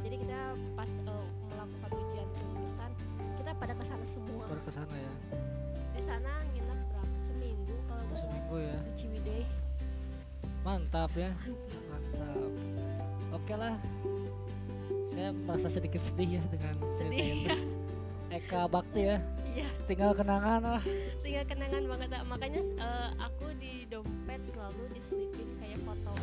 jadi 0.00 0.16
kita 0.16 0.40
pas 0.74 0.90
uh, 1.06 1.26
melakukan 1.46 1.90
ujian 1.92 2.26
kelulusan 2.32 2.90
kita 3.34 3.50
pada 3.52 3.72
ke 3.74 3.84
sana 3.84 4.04
semua. 4.06 4.44
Baru 4.46 4.62
ke 4.62 4.72
sana 4.72 4.94
ya. 4.94 5.12
Di 5.90 6.02
sana 6.02 6.32
berapa 6.46 6.69
seminggu 8.16 8.56
ya. 8.58 8.78
Ciwidey. 8.94 9.42
Mantap 10.60 11.10
ya. 11.14 11.30
Mantap. 11.86 12.50
Oke 13.32 13.54
lah. 13.54 13.74
Saya 15.10 15.30
merasa 15.36 15.68
sedikit 15.68 16.00
sedih 16.00 16.38
ya 16.38 16.42
dengan 16.48 16.74
cerita 16.78 16.98
sedih. 17.02 17.26
itu. 17.36 17.48
Ya 17.50 17.56
Eka 18.38 18.60
Bakti 18.64 19.00
ya. 19.04 19.18
Iya. 19.44 19.66
Tinggal 19.84 20.14
kenangan 20.14 20.60
lah. 20.62 20.82
Tinggal 21.20 21.44
kenangan 21.44 21.82
banget 21.84 22.08
makanya 22.24 22.62
uh, 22.78 23.10
aku 23.18 23.50
di 23.58 23.82
dompet 23.84 24.38
selalu 24.46 24.82
diselipin 24.94 25.48
kayak 25.58 25.82
foto. 25.82 26.14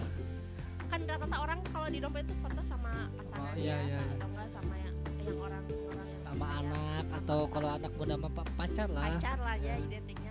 Kan 0.87 1.03
rata-rata 1.03 1.37
orang 1.37 1.59
kalau 1.67 1.87
di 1.87 1.99
dompet 1.99 2.23
itu 2.23 2.35
foto 2.39 2.61
sama 2.63 3.11
pasangan 3.13 3.51
Oh, 3.51 3.59
iya, 3.59 3.75
ya 3.75 3.83
iya, 3.83 3.99
iya. 3.99 4.15
atau 4.15 4.27
enggak 4.29 4.47
sama 4.49 4.73
yang 4.77 4.95
yang 5.19 5.37
orang 5.37 5.63
orang 5.67 6.07
yang 6.07 6.21
sama 6.23 6.45
anak 6.55 7.03
atau 7.13 7.39
kalau 7.51 7.69
anak 7.69 7.91
muda 7.93 8.13
sama 8.15 8.29
pa- 8.31 8.51
pacar 8.55 8.87
lah. 8.87 9.03
Pacar 9.11 9.37
lah 9.37 9.55
ya 9.59 9.67
Ya. 9.67 9.75
identiknya 9.83 10.26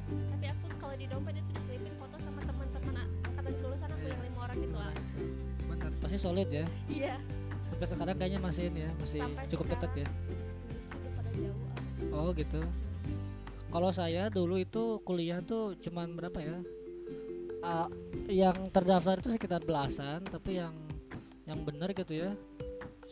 kalau 0.96 1.04
di 1.04 1.12
dompet 1.12 1.34
itu 1.36 1.50
diselipin 1.52 1.92
foto 2.00 2.16
sama 2.24 2.40
teman-teman 2.40 3.04
angkatan 3.28 3.52
kelulusan 3.60 3.88
aku 3.92 4.06
yang 4.08 4.20
lima 4.24 4.38
orang 4.48 4.58
gitu 4.64 4.76
lah. 4.80 4.92
Pasti 6.00 6.16
solid 6.16 6.48
ya. 6.48 6.64
Iya. 6.88 7.14
Sampai 7.68 7.86
sekarang 7.92 8.16
kayaknya 8.16 8.40
masih 8.40 8.62
ini 8.72 8.80
ya 8.88 8.90
masih 8.96 9.20
Sampai 9.20 9.44
cukup 9.52 9.66
dekat 9.76 9.90
ya. 9.92 10.08
jauh 11.36 12.16
oh 12.16 12.28
gitu. 12.32 12.60
Kalau 13.68 13.90
saya 13.92 14.32
dulu 14.32 14.56
itu 14.56 15.04
kuliah 15.04 15.44
tuh 15.44 15.76
cuman 15.84 16.16
berapa 16.16 16.38
ya? 16.40 16.56
Ah, 17.60 17.92
yang 18.32 18.72
terdaftar 18.72 19.20
itu 19.20 19.36
sekitar 19.36 19.60
belasan 19.68 20.24
tapi 20.24 20.64
yang 20.64 20.72
yang 21.44 21.60
benar 21.60 21.92
gitu 21.92 22.24
ya 22.24 22.32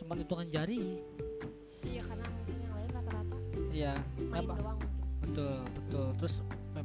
cuman 0.01 0.25
hitungan 0.25 0.49
jari. 0.49 1.05
Iya 1.85 2.01
karena 2.01 2.25
mungkin 2.33 2.55
yang 2.65 2.73
lain 2.73 2.89
rata-rata. 2.97 3.35
Iya. 3.69 3.93
Main 4.25 4.41
memang- 4.41 4.57
doang 4.57 4.79
betul 5.21 5.57
betul. 5.69 6.07
Terus 6.17 6.35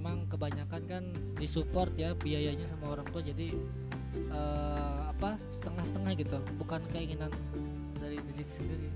memang 0.00 0.24
kebanyakan 0.32 0.82
kan 0.88 1.04
disupport 1.36 1.92
ya 1.92 2.16
biayanya 2.16 2.64
sama 2.72 2.96
orang 2.96 3.04
tua. 3.12 3.20
Jadi 3.20 3.52
eh, 4.32 5.00
apa 5.12 5.36
setengah-setengah 5.60 6.12
gitu. 6.16 6.40
Bukan 6.56 6.80
keinginan 6.88 7.28
dari 8.00 8.16
diri 8.16 8.44
sendiri. 8.56 8.88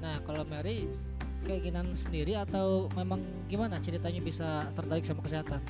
Nah 0.00 0.24
kalau 0.24 0.48
Mary 0.48 0.88
keinginan 1.44 1.92
sendiri 1.92 2.32
atau 2.34 2.88
memang 2.96 3.20
gimana 3.46 3.76
ceritanya 3.78 4.24
bisa 4.24 4.66
tertarik 4.74 5.06
sama 5.06 5.22
kesehatan 5.22 5.62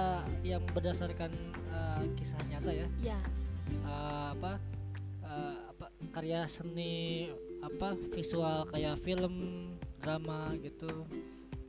ada 0.00 0.24
yang 0.40 0.62
berdasarkan 0.72 1.30
eh, 1.68 2.02
kisah 2.16 2.40
nyata 2.48 2.72
ya. 2.72 2.88
Ya 3.04 3.20
Eh, 3.70 4.26
apa 4.34 4.58
eh, 5.22 5.56
apa 5.70 5.86
karya 6.10 6.42
seni 6.50 7.28
apa 7.60 7.94
visual 8.10 8.66
kayak 8.72 8.98
film 9.04 9.34
drama 10.00 10.56
gitu. 10.64 10.88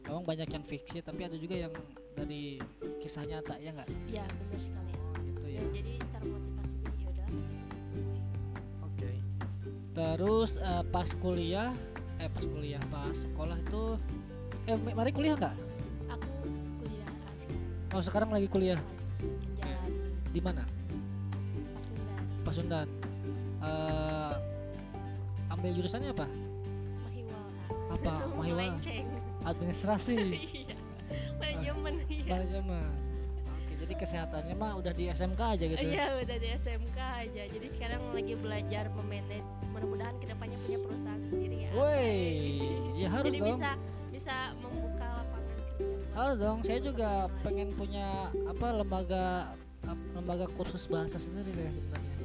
Emang 0.08 0.24
banyak 0.26 0.50
yang 0.50 0.64
fiksi 0.66 1.04
tapi 1.04 1.28
ada 1.28 1.36
juga 1.38 1.56
yang 1.68 1.74
dari 2.16 2.58
kisah 3.04 3.28
nyata 3.28 3.60
ya 3.60 3.76
nggak? 3.76 3.90
Ya 4.10 4.26
benar 4.26 4.60
sekali. 4.60 4.94
Gitu 5.28 5.46
ya, 5.46 5.62
ya 5.62 5.64
jadi 5.76 5.94
termotivasi 6.10 6.76
jadi 6.82 7.04
ya 7.06 7.26
situ 7.44 8.00
weh. 8.02 8.22
oke. 8.82 9.12
Terus 9.94 10.52
eh, 10.58 10.84
pas 10.90 11.10
kuliah 11.20 11.72
eh 12.18 12.30
pas 12.32 12.46
kuliah 12.48 12.82
pas 12.88 13.14
sekolah 13.14 13.58
itu 13.60 13.84
eh 14.70 14.78
Ma- 14.80 14.96
mari 14.96 15.12
kuliah 15.12 15.36
nggak 15.38 15.56
oh 17.92 18.04
sekarang 18.04 18.30
lagi 18.32 18.48
kuliah? 18.48 18.80
Jalan 19.60 19.92
di 20.32 20.40
mana? 20.40 20.64
Pasundan. 21.76 22.24
Pasundan. 22.48 22.88
Eh 23.62 24.34
ambil 25.52 25.72
jurusannya 25.76 26.10
apa? 26.16 26.26
Mahiwal 27.06 27.46
apa? 27.94 28.14
Mahiwa? 28.40 28.64
Administrasi. 29.46 30.18
Iya. 31.12 31.28
Manajemen 31.44 31.94
iya. 32.08 32.40
manajemen 32.40 32.88
oke 33.52 33.74
jadi 33.84 33.94
kesehatannya 34.00 34.56
mah 34.56 34.80
udah 34.80 34.94
di 34.96 35.12
SMK 35.12 35.42
aja 35.44 35.66
gitu 35.68 35.84
ya? 35.84 35.92
Iya 35.92 36.06
udah 36.24 36.38
di 36.40 36.48
SMK 36.56 37.00
aja. 37.28 37.44
Jadi 37.52 37.68
sekarang 37.68 38.02
lagi 38.16 38.34
belajar 38.40 38.88
memanage. 38.96 39.44
Mudah-mudahan 39.76 40.16
ke 40.24 40.32
depannya 40.32 40.56
punya 40.64 40.80
perusahaan 40.80 41.20
sendiri 41.20 41.58
ya. 41.68 41.72
Woi, 41.76 42.24
ya 42.96 43.08
harus 43.12 43.28
Jadi 43.28 43.40
dong. 43.44 43.50
bisa 43.60 43.70
bisa 44.08 44.36
Harus 46.12 46.38
dong. 46.44 46.60
Saya 46.68 46.80
juga 46.84 47.32
pengen 47.42 47.72
punya 47.76 48.28
apa 48.48 48.68
lembaga 48.76 49.56
lembaga 50.14 50.46
kursus 50.60 50.86
bahasa 50.92 51.18
sendiri 51.18 51.50
deh 51.56 51.72
sebenarnya. 51.72 52.16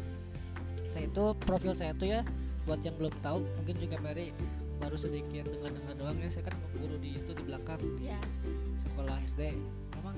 Saya 0.90 1.04
itu 1.06 1.24
profil 1.46 1.72
saya 1.78 1.92
itu 1.94 2.06
ya 2.10 2.20
buat 2.66 2.82
yang 2.82 2.98
belum 2.98 3.14
tahu 3.22 3.46
mungkin 3.62 3.76
juga 3.78 3.96
Mary 4.02 4.34
baru 4.82 4.96
sedikit 4.98 5.46
dengar-dengar 5.48 5.94
doang 5.94 6.18
ya. 6.18 6.28
Saya 6.34 6.44
kan 6.50 6.56
guru 6.76 6.96
di 6.98 7.16
itu 7.16 7.30
di 7.30 7.42
belakang 7.46 7.80
Ya, 8.02 8.18
sekolah 8.82 9.16
SD. 9.30 9.54
Memang 10.02 10.16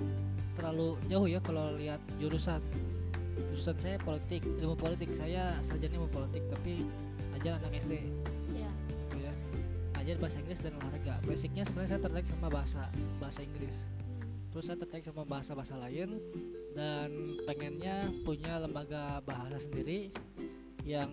terlalu 0.57 0.97
jauh 1.13 1.29
ya 1.29 1.41
kalau 1.45 1.77
lihat 1.77 2.01
jurusan. 2.19 2.63
jurusan 3.39 3.79
saya 3.79 4.03
politik 4.03 4.43
ilmu 4.59 4.75
politik 4.75 5.15
saya 5.15 5.55
sarjana 5.63 5.95
ilmu 5.95 6.11
politik 6.11 6.43
tapi 6.51 6.83
ajar 7.39 7.63
anak 7.63 7.87
SD 7.87 8.03
Iya. 8.03 8.38
Ajar 10.09 10.25
bahasa 10.25 10.41
Inggris 10.41 10.61
dan 10.65 10.73
olahraga. 10.81 11.15
Basicnya 11.29 11.63
sebenarnya 11.69 11.91
saya 11.93 12.01
tertarik 12.01 12.29
sama 12.33 12.49
bahasa 12.49 12.83
bahasa 13.21 13.41
Inggris. 13.45 13.77
Terus 14.49 14.65
saya 14.65 14.77
tertarik 14.81 15.05
sama 15.05 15.23
bahasa-bahasa 15.29 15.77
lain 15.85 16.17
dan 16.73 17.37
pengennya 17.45 18.09
punya 18.25 18.57
lembaga 18.57 19.21
bahasa 19.29 19.61
sendiri 19.61 20.09
yang 20.89 21.13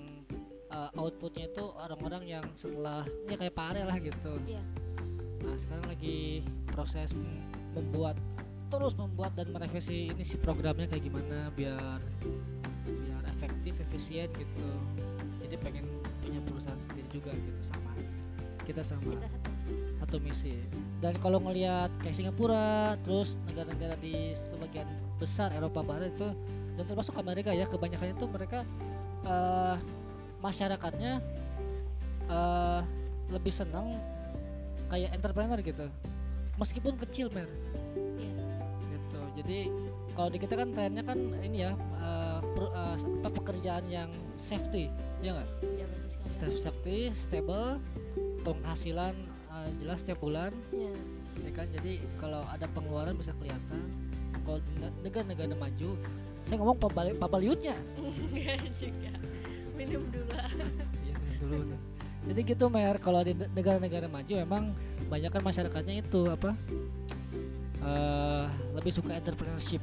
uh, 0.72 0.96
outputnya 0.96 1.52
itu 1.52 1.76
orang-orang 1.76 2.40
yang 2.40 2.46
setelah 2.56 3.04
ya 3.28 3.36
kayak 3.36 3.52
Pak 3.52 3.76
Are 3.76 3.84
lah 3.84 4.00
gitu. 4.00 4.34
Iya. 4.48 4.64
nah 5.44 5.56
sekarang 5.60 5.86
lagi 5.92 6.48
proses 6.72 7.12
membuat 7.76 8.16
terus 8.72 8.96
membuat 8.96 9.36
dan 9.36 9.52
merevisi 9.52 10.08
ini 10.08 10.24
si 10.24 10.40
programnya 10.40 10.88
kayak 10.88 11.04
gimana 11.04 11.52
biar 11.52 12.00
biar 12.88 13.24
efektif 13.28 13.76
efisien 13.92 14.32
gitu. 14.40 14.68
Jadi 15.44 15.60
pengen 15.60 15.84
punya 16.24 16.40
perusahaan 16.48 16.80
sendiri 16.88 17.12
juga 17.12 17.36
gitu 17.36 17.62
sama 17.68 17.85
kita 18.66 18.82
sama. 18.82 19.14
Kita 19.14 19.28
satu. 19.30 19.52
satu 20.02 20.16
misi. 20.22 20.58
Dan 21.00 21.14
kalau 21.22 21.38
ngelihat 21.42 21.94
kayak 22.02 22.16
Singapura 22.18 22.98
terus 23.06 23.38
negara-negara 23.46 23.96
di 24.02 24.34
sebagian 24.34 24.90
besar 25.22 25.54
Eropa 25.54 25.86
Barat 25.86 26.12
itu 26.12 26.30
dan 26.76 26.84
termasuk 26.90 27.16
Amerika 27.16 27.54
ya 27.54 27.70
kebanyakan 27.70 28.18
itu 28.18 28.26
mereka 28.28 28.60
eh, 29.24 29.76
masyarakatnya 30.42 31.22
eh, 32.28 32.82
lebih 33.30 33.54
senang 33.54 33.96
kayak 34.90 35.14
entrepreneur 35.14 35.60
gitu. 35.62 35.86
Meskipun 36.58 36.98
kecil 37.06 37.30
mer. 37.32 37.48
Iya. 38.18 38.46
gitu. 38.90 39.20
Jadi 39.44 39.60
kalau 40.16 40.30
di 40.32 40.40
kita 40.40 40.54
kan 40.56 40.72
trennya 40.74 41.04
kan 41.06 41.20
ini 41.46 41.70
ya 41.70 41.72
eh, 42.02 42.40
per- 42.42 42.74
apa, 42.74 43.30
pekerjaan 43.30 43.86
yang 43.88 44.10
safety 44.42 44.90
ya 45.22 45.38
nggak? 45.38 45.50
Iya 45.64 45.86
safety 46.44 47.16
stable 47.16 47.80
penghasilan 48.48 49.14
eh, 49.50 49.70
jelas 49.80 49.98
setiap 50.00 50.20
bulan 50.20 50.54
Iya. 50.70 50.94
ya 51.42 51.52
kan 51.52 51.68
jadi 51.72 51.92
kalau 52.16 52.46
ada 52.46 52.70
pengeluaran 52.70 53.16
bisa 53.16 53.34
kelihatan 53.36 53.82
kalau 54.42 54.62
negara-negara 55.02 55.52
maju 55.52 55.90
saya 56.46 56.56
ngomong 56.56 56.78
pabali- 56.78 57.18
pabaliutnya 57.18 57.74
Enggak 57.98 58.62
juga. 58.78 59.12
Minum 59.74 60.06
dulu. 60.08 60.30
Iya, 61.04 61.14
minum 61.18 61.36
dulu 61.42 61.64
nih. 61.66 61.80
jadi 62.26 62.40
gitu 62.48 62.66
mer 62.68 62.96
kalau 62.98 63.22
di 63.22 63.34
ne- 63.34 63.50
negara-negara 63.52 64.08
maju 64.08 64.34
emang 64.36 64.64
banyak 65.06 65.30
kan 65.30 65.42
masyarakatnya 65.42 65.96
itu 66.00 66.22
apa 66.28 66.54
eh 67.82 68.46
lebih 68.74 68.92
suka 68.92 69.14
entrepreneurship 69.14 69.82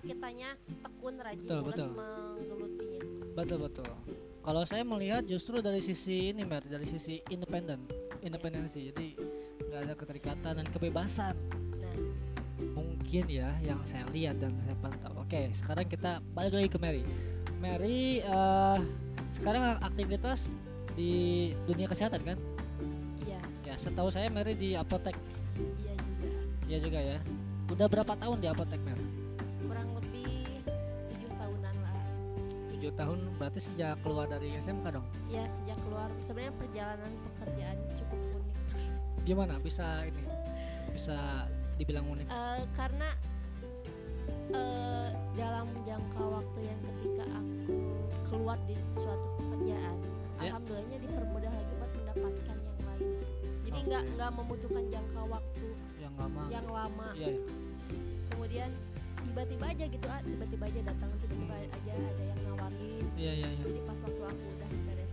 Asal 0.00 0.08
kitanya 0.08 0.48
tekun 0.80 1.14
rajin 1.16 1.44
Betul, 1.44 1.60
betul. 1.62 1.88
menggelutinya. 1.92 3.00
betul 3.30 3.58
betul 3.60 3.90
kalau 4.40 4.64
saya 4.64 4.80
melihat 4.82 5.22
justru 5.22 5.60
dari 5.60 5.78
sisi 5.78 6.32
ini 6.32 6.42
mer 6.42 6.64
dari 6.64 6.82
sisi 6.84 7.20
independen 7.28 7.84
independensi 8.20 8.88
jadi 8.88 9.06
nggak 9.62 9.80
ada 9.84 9.94
keterikatan 9.94 10.52
dan 10.56 10.66
kebebasan 10.66 11.36
Nah, 11.76 11.94
mungkin 12.74 13.24
ya 13.28 13.52
yang 13.60 13.80
saya 13.84 14.04
lihat 14.10 14.36
dan 14.36 14.52
saya 14.60 14.76
pantau. 14.78 15.12
Oke, 15.20 15.48
sekarang 15.54 15.84
kita 15.84 16.20
balik 16.32 16.52
lagi 16.54 16.68
ke 16.68 16.78
Mary. 16.78 17.02
Mary 17.56 18.20
eh, 18.20 18.78
sekarang 19.32 19.78
aktivitas 19.80 20.48
di 20.92 21.12
dunia 21.64 21.86
kesehatan 21.86 22.20
kan? 22.24 22.38
iya, 23.20 23.40
Ya, 23.64 23.74
setahu 23.76 24.08
saya 24.08 24.26
Mary 24.28 24.52
di 24.54 24.74
apotek. 24.74 25.14
iya 25.78 25.94
juga. 25.94 26.30
Iya 26.66 26.78
juga 26.82 27.00
ya. 27.00 27.18
Udah 27.70 27.86
berapa 27.86 28.12
tahun 28.12 28.42
di 28.42 28.48
apotek 28.50 28.80
Mary? 28.82 28.89
Tahun 33.00 33.18
berarti 33.40 33.60
sejak 33.64 33.96
keluar 34.04 34.28
dari 34.28 34.52
SMK 34.60 34.86
dong. 34.92 35.06
Ya 35.26 35.48
sejak 35.48 35.78
keluar 35.80 36.08
sebenarnya 36.20 36.52
perjalanan 36.54 37.10
pekerjaan 37.24 37.76
cukup 37.96 38.20
unik. 38.36 38.56
Gimana 39.24 39.54
bisa 39.58 39.86
ini? 40.04 40.22
Bisa 40.92 41.16
dibilang 41.80 42.04
unik? 42.06 42.26
Eh, 42.28 42.62
karena 42.76 43.08
eh, 44.52 45.08
dalam 45.32 45.66
jangka 45.82 46.22
waktu 46.22 46.58
yang 46.60 46.80
ketika 46.84 47.24
aku 47.24 47.76
keluar 48.28 48.58
di 48.68 48.76
suatu 48.92 49.28
pekerjaan, 49.38 49.96
Ya. 50.36 50.52
alhamdulillahnya 50.52 50.98
dipermudah 51.00 51.52
lagi 51.52 51.72
buat 51.76 51.92
mendapatkan 51.94 52.56
yang 52.56 52.80
lain. 52.84 53.08
Jadi 53.64 53.78
nggak 53.88 54.02
nggak 54.16 54.30
membutuhkan 54.36 54.84
jangka 54.88 55.20
waktu 55.24 55.66
Yang 55.96 56.14
lama. 56.16 56.42
yang 56.48 56.66
lama. 56.68 57.08
Iya, 57.16 57.28
iya. 57.32 57.44
Kemudian 58.30 58.70
tiba-tiba 59.22 59.64
aja 59.66 59.84
gitu, 59.86 60.06
ah, 60.06 60.20
tiba-tiba 60.20 60.64
aja 60.66 60.80
datang, 60.84 61.10
tiba-tiba 61.18 61.54
aja 61.56 61.92
ada 61.94 62.22
yang 62.24 62.40
nawarin. 62.44 63.04
Iya, 63.14 63.32
iya, 63.36 63.48
iya. 63.48 63.62
Jadi 63.62 63.80
pas 63.84 63.98
waktu 64.00 64.22
aku 64.22 64.44
udah 64.50 64.68
beres 64.84 65.12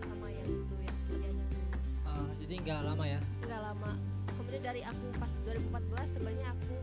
sama 0.00 0.26
yang 0.28 0.48
dulu 0.48 0.74
yang 0.78 0.96
kerjaan 1.00 1.22
yang 1.24 1.36
dulu. 1.38 1.68
Ah, 2.04 2.28
jadi 2.38 2.54
nggak 2.58 2.80
lama 2.84 3.04
ya? 3.06 3.20
nggak 3.40 3.60
lama 3.62 3.92
kemudian 4.34 4.62
dari 4.64 4.82
aku 4.82 5.04
pas 5.14 5.32
2014 5.42 5.70
sebenarnya 6.10 6.48
aku 6.50 6.74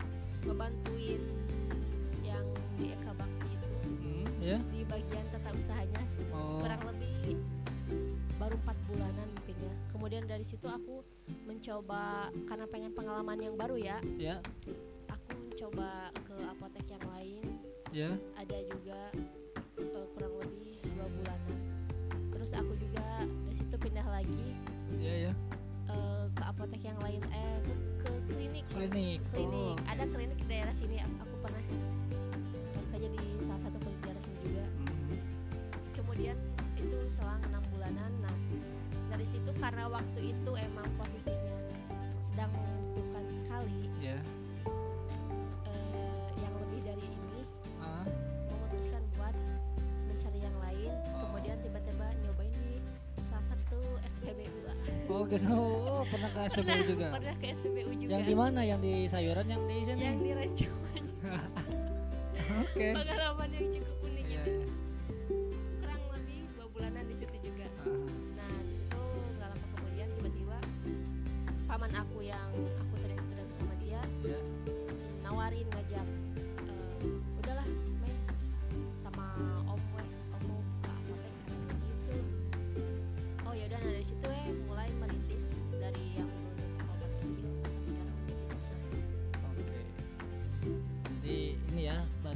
ngebantuin 0.44 1.22
yang 2.22 2.46
di 2.76 2.86
Eka 2.92 3.12
Bakti 3.12 3.48
itu 3.50 3.68
Hmm, 3.82 4.26
ya. 4.40 4.58
di 4.68 4.82
bagian 4.84 5.26
tata 5.30 5.50
usahanya 5.52 6.02
Oh, 6.32 6.60
kurang 6.60 6.82
lebih 6.88 7.38
baru 8.38 8.56
empat 8.58 8.78
bulanan 8.86 9.28
mungkin 9.32 9.56
ya 9.58 9.74
kemudian 9.92 10.24
dari 10.26 10.42
situ 10.42 10.64
aku 10.64 11.04
mencoba 11.44 12.28
karena 12.46 12.66
pengen 12.66 12.92
pengalaman 12.92 13.38
yang 13.38 13.54
baru 13.54 13.76
ya 13.76 13.98
ya, 14.16 14.40
mencoba 15.62 16.10
ke 16.26 16.34
apotek 16.50 16.86
yang 16.90 17.06
lain 17.06 17.46
ya. 17.94 18.10
ada 18.34 18.58
juga 18.66 19.14
eh, 19.78 20.06
kurang 20.18 20.34
lebih 20.42 20.74
dua 20.90 21.06
bulanan 21.06 21.58
terus 22.34 22.50
aku 22.58 22.74
juga 22.82 23.06
dari 23.46 23.56
situ 23.62 23.76
pindah 23.78 24.08
lagi 24.10 24.58
Iya, 24.98 25.30
ya. 25.30 25.34
eh, 25.86 26.26
ke 26.34 26.42
apotek 26.42 26.82
yang 26.82 26.98
lain 27.06 27.22
eh 27.30 27.62
ke, 27.62 27.74
ke 28.02 28.10
klinik 28.34 28.66
Klinik. 28.74 29.22
klinik 29.30 29.78
Oh, 29.78 29.86
ada 29.86 30.02
klinik 30.10 30.34
di 30.42 30.50
daerah 30.50 30.74
sini 30.74 30.98
aku, 30.98 31.36
pernah 31.46 31.62
kerja 32.90 33.06
di 33.06 33.22
salah 33.46 33.62
satu 33.62 33.78
klinik 33.78 34.02
daerah 34.02 34.22
sini 34.26 34.38
juga 34.42 34.66
Mhm. 34.82 35.18
kemudian 35.94 36.38
itu 36.74 36.98
selang 37.06 37.38
enam 37.46 37.62
bulanan 37.70 38.10
nah 38.18 38.38
dari 39.14 39.30
situ 39.30 39.54
karena 39.62 39.86
waktu 39.86 40.34
itu 40.34 40.52
emang 40.58 40.90
posisinya 40.98 41.54
sedang 42.26 42.50
membutuhkan 42.50 43.30
sekali 43.30 43.86
Ya. 44.02 44.18
Oh. 55.32 56.02
Oh, 56.02 56.04
pernah 56.06 56.28
ke 56.28 56.40
SPBU 56.50 56.82
juga. 56.86 57.08
pernah 57.10 57.36
ke 57.38 57.46
SPBU 57.52 57.92
juga 57.96 58.12
Yang 58.12 58.24
di 58.26 58.36
mana? 58.36 58.60
Yang 58.62 58.80
di 58.82 58.94
sayuran 59.08 59.46
yang 59.48 59.64
di 59.64 59.78
sini? 59.82 60.02
yang 60.02 60.18
di 60.18 60.32
Rancaman 60.34 61.04
Oke. 62.62 62.88
pengalaman 62.92 63.50
yang 63.50 63.68
cukup 63.72 63.98
unik 64.04 64.26
Iya, 64.28 64.42
itu 64.42 64.52
iya. 64.52 64.68
kurang 65.80 66.04
lebih 66.12 66.40
dua 66.52 66.66
bulanan 66.70 67.04
di 67.06 67.16
situ 67.16 67.36
juga 67.42 67.66
Ah, 67.80 67.96
nah 68.36 68.52
di 68.60 68.76
situ 68.76 69.00
nggak 69.32 69.48
lama 69.48 69.66
kemudian 69.72 70.08
tiba-tiba 70.12 70.58
paman 71.66 71.92
aku 71.96 72.18
yang 72.22 72.50
aku 72.78 72.91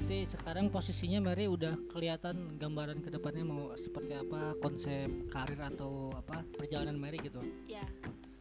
berarti 0.05 0.37
sekarang 0.37 0.69
posisinya 0.69 1.17
Mary 1.17 1.49
udah 1.49 1.73
kelihatan 1.89 2.61
gambaran 2.61 3.01
ke 3.01 3.09
depannya 3.09 3.41
mau 3.41 3.73
seperti 3.73 4.13
apa 4.13 4.53
konsep 4.61 5.09
karir 5.33 5.57
atau 5.57 6.13
apa 6.13 6.45
perjalanan 6.53 6.93
Mary 6.93 7.17
gitu. 7.17 7.41
ya 7.65 7.81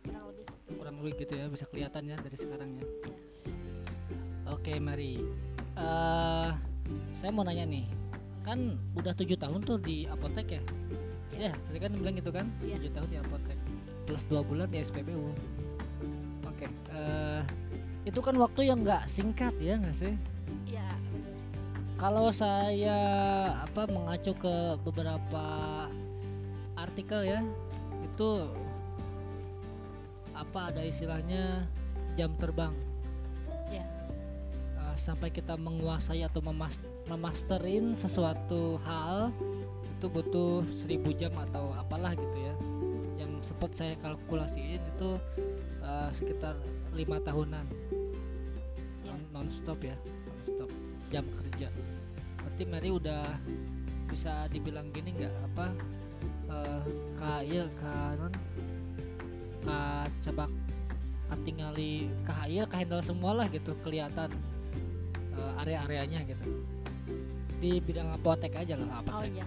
kurang 0.04 0.28
lebih 0.28 0.44
seperti 0.44 0.76
Kurang 0.76 0.96
lebih 1.00 1.12
gitu 1.24 1.32
ya, 1.40 1.48
bisa 1.48 1.64
kelihatan 1.72 2.02
ya 2.04 2.16
dari 2.20 2.36
sekarang 2.36 2.68
ya. 2.76 2.84
ya. 2.84 3.16
Oke 4.52 4.76
Mary, 4.76 5.24
eh 5.80 6.50
saya 7.24 7.32
mau 7.32 7.48
nanya 7.48 7.64
nih, 7.64 7.88
kan 8.44 8.76
udah 9.00 9.16
tujuh 9.16 9.40
tahun 9.40 9.64
tuh 9.64 9.80
di 9.80 10.04
apotek 10.04 10.60
ya? 10.60 10.62
Ya, 11.48 11.52
tadi 11.56 11.80
kan 11.80 11.96
bilang 11.96 12.20
gitu 12.20 12.28
kan, 12.28 12.44
tujuh 12.60 12.92
tahun 12.92 13.08
di 13.08 13.16
apotek, 13.24 13.56
plus 14.04 14.20
dua 14.28 14.44
bulan 14.44 14.68
di 14.68 14.84
SPBU. 14.84 15.32
Oke, 16.44 16.68
eh 16.92 17.40
itu 18.04 18.20
kan 18.20 18.36
waktu 18.36 18.68
yang 18.68 18.84
nggak 18.84 19.08
singkat 19.08 19.56
ya 19.56 19.80
nggak 19.80 19.96
sih? 19.96 20.12
Kalau 22.04 22.28
saya 22.36 23.00
apa 23.64 23.88
mengacu 23.88 24.36
ke 24.36 24.76
beberapa 24.84 25.46
artikel 26.76 27.24
ya, 27.24 27.40
itu 28.04 28.44
apa 30.36 30.68
ada 30.68 30.84
istilahnya 30.84 31.64
jam 32.12 32.28
terbang. 32.36 32.76
Ya. 33.72 33.88
Uh, 34.76 34.92
sampai 35.00 35.32
kita 35.32 35.56
menguasai 35.56 36.20
atau 36.28 36.44
memas 36.44 36.76
memasterin 37.08 37.96
sesuatu 37.96 38.76
hal 38.84 39.32
itu 39.96 40.04
butuh 40.04 40.60
1000 40.84 41.08
jam 41.16 41.32
atau 41.40 41.72
apalah 41.72 42.12
gitu 42.12 42.36
ya. 42.36 42.54
Yang 43.16 43.48
sempat 43.48 43.80
saya 43.80 43.96
kalkulasiin 44.04 44.84
itu 44.92 45.16
uh, 45.80 46.12
sekitar 46.12 46.52
lima 46.92 47.16
tahunan. 47.24 47.64
Ya. 49.08 49.16
non 49.32 49.48
stop 49.56 49.80
ya 49.80 49.96
jam 51.10 51.24
kerja. 51.26 51.68
Berarti 52.40 52.62
Mary 52.68 52.90
udah 52.92 53.22
bisa 54.08 54.46
dibilang 54.52 54.88
gini 54.94 55.16
nggak? 55.16 55.34
Apa 55.52 55.66
uh, 56.52 56.82
ka 57.18 57.42
iya 57.42 57.64
ka 57.80 57.94
non 58.20 58.32
ka 59.64 60.06
cabak 60.22 60.50
katingali 61.32 62.12
ka 62.28 62.46
iya 62.46 62.64
ka 62.68 62.78
handle 62.78 63.02
semua 63.02 63.42
lah 63.42 63.46
gitu 63.48 63.72
kelihatan 63.82 64.30
uh, 65.34 65.60
area-areanya 65.64 66.24
gitu. 66.28 66.44
Di 67.58 67.80
bidang 67.80 68.12
apotek 68.12 68.54
aja 68.54 68.76
lah 68.76 68.88
oh 68.88 69.00
apotek 69.02 69.40
iya. 69.40 69.46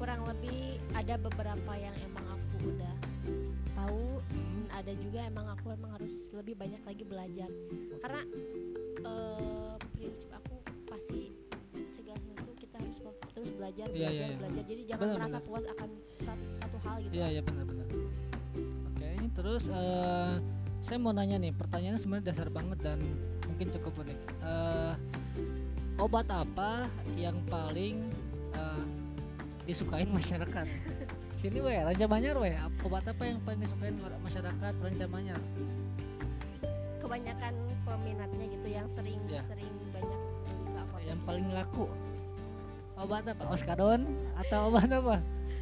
Kurang 0.00 0.24
lebih 0.28 0.80
ada 0.96 1.14
beberapa 1.20 1.72
yang 1.76 1.96
emang 2.04 2.26
aku 2.28 2.72
udah 2.72 2.94
tahu 3.76 4.20
Hmm, 4.30 4.66
ada 4.70 4.92
juga 4.94 5.26
emang 5.26 5.46
aku 5.50 5.74
emang 5.74 5.90
harus 5.98 6.30
lebih 6.30 6.54
banyak 6.54 6.82
lagi 6.86 7.02
belajar. 7.02 7.50
Karena 7.98 8.22
eh, 9.02 9.74
prinsip 10.00 10.32
aku 10.32 10.56
pasti 10.88 11.36
segala 11.86 12.16
sesuatu 12.24 12.52
kita 12.56 12.76
harus 12.80 12.98
terus 13.36 13.50
belajar 13.52 13.86
Iya, 13.86 13.92
belajar 13.92 14.12
iya, 14.16 14.26
iya. 14.26 14.38
belajar 14.40 14.62
jadi 14.64 14.82
jangan 14.88 15.08
merasa 15.20 15.38
puas 15.44 15.64
akan 15.68 15.88
satu, 16.08 16.44
satu 16.56 16.76
hal 16.88 16.96
gitu 17.04 17.12
Iya 17.12 17.26
kan. 17.28 17.34
iya 17.36 17.42
benar-benar. 17.44 17.86
Oke 18.88 19.08
terus 19.36 19.64
eh, 19.68 20.34
saya 20.80 20.96
mau 20.96 21.12
nanya 21.12 21.36
nih 21.36 21.52
pertanyaannya 21.52 22.00
sebenarnya 22.00 22.26
dasar 22.32 22.48
banget 22.48 22.78
dan 22.80 22.98
mungkin 23.44 23.66
cukup 23.76 23.92
unik. 24.00 24.18
Eh, 24.40 24.92
obat 26.00 26.26
apa 26.32 26.88
yang 27.20 27.36
paling 27.46 28.00
eh, 28.56 28.84
disukain 29.68 30.08
masyarakat? 30.08 30.64
Sini 31.40 31.60
weh, 31.60 31.76
Ranca 31.80 32.04
Manyar 32.04 32.36
weh. 32.36 32.52
Obat 32.84 33.04
apa 33.08 33.24
yang 33.24 33.40
paling 33.44 33.60
disukain 33.64 33.96
masyarakat 34.20 34.72
Ranca 34.76 35.06
Manyar? 35.08 35.40
Kebanyakan 37.10 37.54
peminatnya 37.82 38.46
gitu 38.54 38.68
yang 38.70 38.86
sering 38.86 39.18
Iya. 39.26 39.42
sering 39.42 39.74
banyak 39.90 40.20
apotek 40.78 41.06
Yang 41.10 41.20
paling 41.26 41.46
laku? 41.50 41.84
Obat 42.94 43.26
apa? 43.26 43.42
Oskadon 43.50 44.00
atau 44.38 44.70
obat 44.70 44.86
apa? 44.86 45.16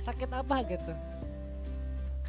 Sakit 0.05 0.29
apa 0.29 0.57
gitu? 0.69 0.93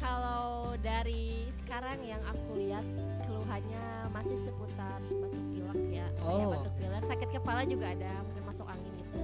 kalau 0.00 0.72
dari 0.80 1.44
sekarang 1.52 2.00
yang 2.00 2.24
aku 2.24 2.56
lihat 2.56 2.80
keluhannya 3.28 3.84
masih 4.08 4.32
seputar 4.40 4.96
batuk 5.12 5.44
pilek 5.52 5.76
ya 5.92 6.08
kayak 6.16 6.24
Oh, 6.40 6.56
batuk 6.56 6.72
pilek 6.80 7.04
sakit 7.04 7.28
kepala 7.28 7.68
juga 7.68 7.92
ada 7.92 8.24
mungkin 8.24 8.44
masuk 8.48 8.64
angin 8.64 8.88
gitu 8.96 9.20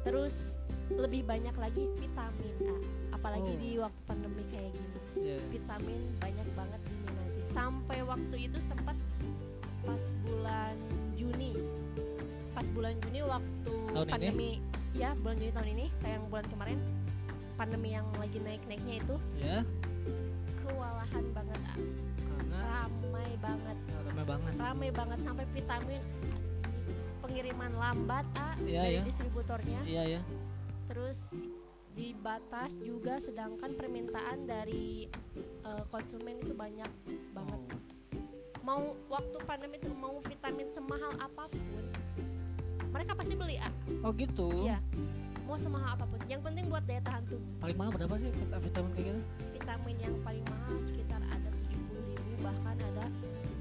terus 0.00 0.56
lebih 0.88 1.28
banyak 1.28 1.52
lagi 1.60 1.84
vitamin 2.00 2.56
A 2.64 2.76
apalagi 3.12 3.52
Oh. 3.52 3.60
di 3.60 3.70
waktu 3.76 4.00
pandemi 4.08 4.44
kayak 4.48 4.72
gini 4.72 4.98
Iya. 5.20 5.36
vitamin 5.52 6.00
banyak 6.16 6.48
banget 6.56 6.80
diminati 6.80 7.03
sampai 7.54 8.02
waktu 8.02 8.50
itu 8.50 8.58
sempat 8.58 8.98
pas 9.80 10.02
bulan 10.26 10.74
Juni 11.14 11.54
pas 12.50 12.66
bulan 12.70 12.98
Juni 13.00 13.20
waktu 13.22 13.72
Tahun 13.88 14.04
ini? 14.04 14.10
pandemi 14.10 14.50
ya 14.92 15.14
bulan 15.16 15.36
Juni 15.38 15.52
tahun 15.52 15.68
ini 15.70 15.86
kayak 16.00 16.14
yang 16.14 16.26
bulan 16.28 16.46
kemarin 16.48 16.78
pandemi 17.54 17.88
yang 17.92 18.06
lagi 18.18 18.38
naik-naiknya 18.38 18.94
itu 18.98 19.14
Ya, 19.36 19.62
kewalahan 20.60 21.24
banget 21.30 21.60
ah. 21.64 21.76
karena 22.18 22.58
ramai 22.58 23.30
banget 23.38 23.76
ramai 24.02 24.24
banget. 24.24 24.52
ramai 24.56 24.88
banget 24.90 25.18
sampai 25.22 25.44
vitamin 25.48 26.02
pengiriman 27.20 27.72
lambat 27.74 28.26
ah 28.34 28.54
Iya, 28.60 28.80
dari 28.82 28.92
iya. 28.92 29.02
distributornya 29.04 29.80
Iya 29.84 30.02
ya. 30.18 30.20
terus 30.86 31.46
dibatas 31.94 32.74
juga 32.76 33.16
sedangkan 33.16 33.70
permintaan 33.72 34.44
dari 34.44 35.06
eh, 35.62 35.84
konsumen 35.88 36.42
itu 36.42 36.50
banyak. 36.50 36.90
Mau 38.64 38.80
waktu 39.06 39.36
pandemi 39.44 39.76
itu 39.76 39.92
mau 39.92 40.18
vitamin 40.20 40.66
semahal 40.66 41.12
apa 41.18 41.44
pun 41.46 41.84
mereka 42.88 43.12
pasti 43.12 43.34
beli 43.34 43.56
ah 43.58 43.72
Oh 44.00 44.12
gitu. 44.12 44.64
Iya. 44.64 44.80
mau 45.44 45.56
semahal 45.56 45.92
apa 45.92 46.04
pun 46.04 46.16
yang 46.24 46.40
penting 46.40 46.66
buat 46.66 46.80
daya 46.82 47.00
tahan 47.00 47.20
tubuh 47.26 47.44
Paling 47.60 47.76
mahal 47.76 47.92
berapa 47.92 48.14
sih 48.16 48.30
vit- 48.30 48.48
vitamin 48.58 48.90
kayak 48.92 49.06
gitu? 49.06 49.20
vitamin 49.54 49.96
yang 49.98 50.14
paling 50.20 50.44
mahal 50.46 50.74
sekitar 50.82 51.20
ada 51.22 51.48
70.000 51.68 52.16
bahkan 52.40 52.76
ada 52.82 53.04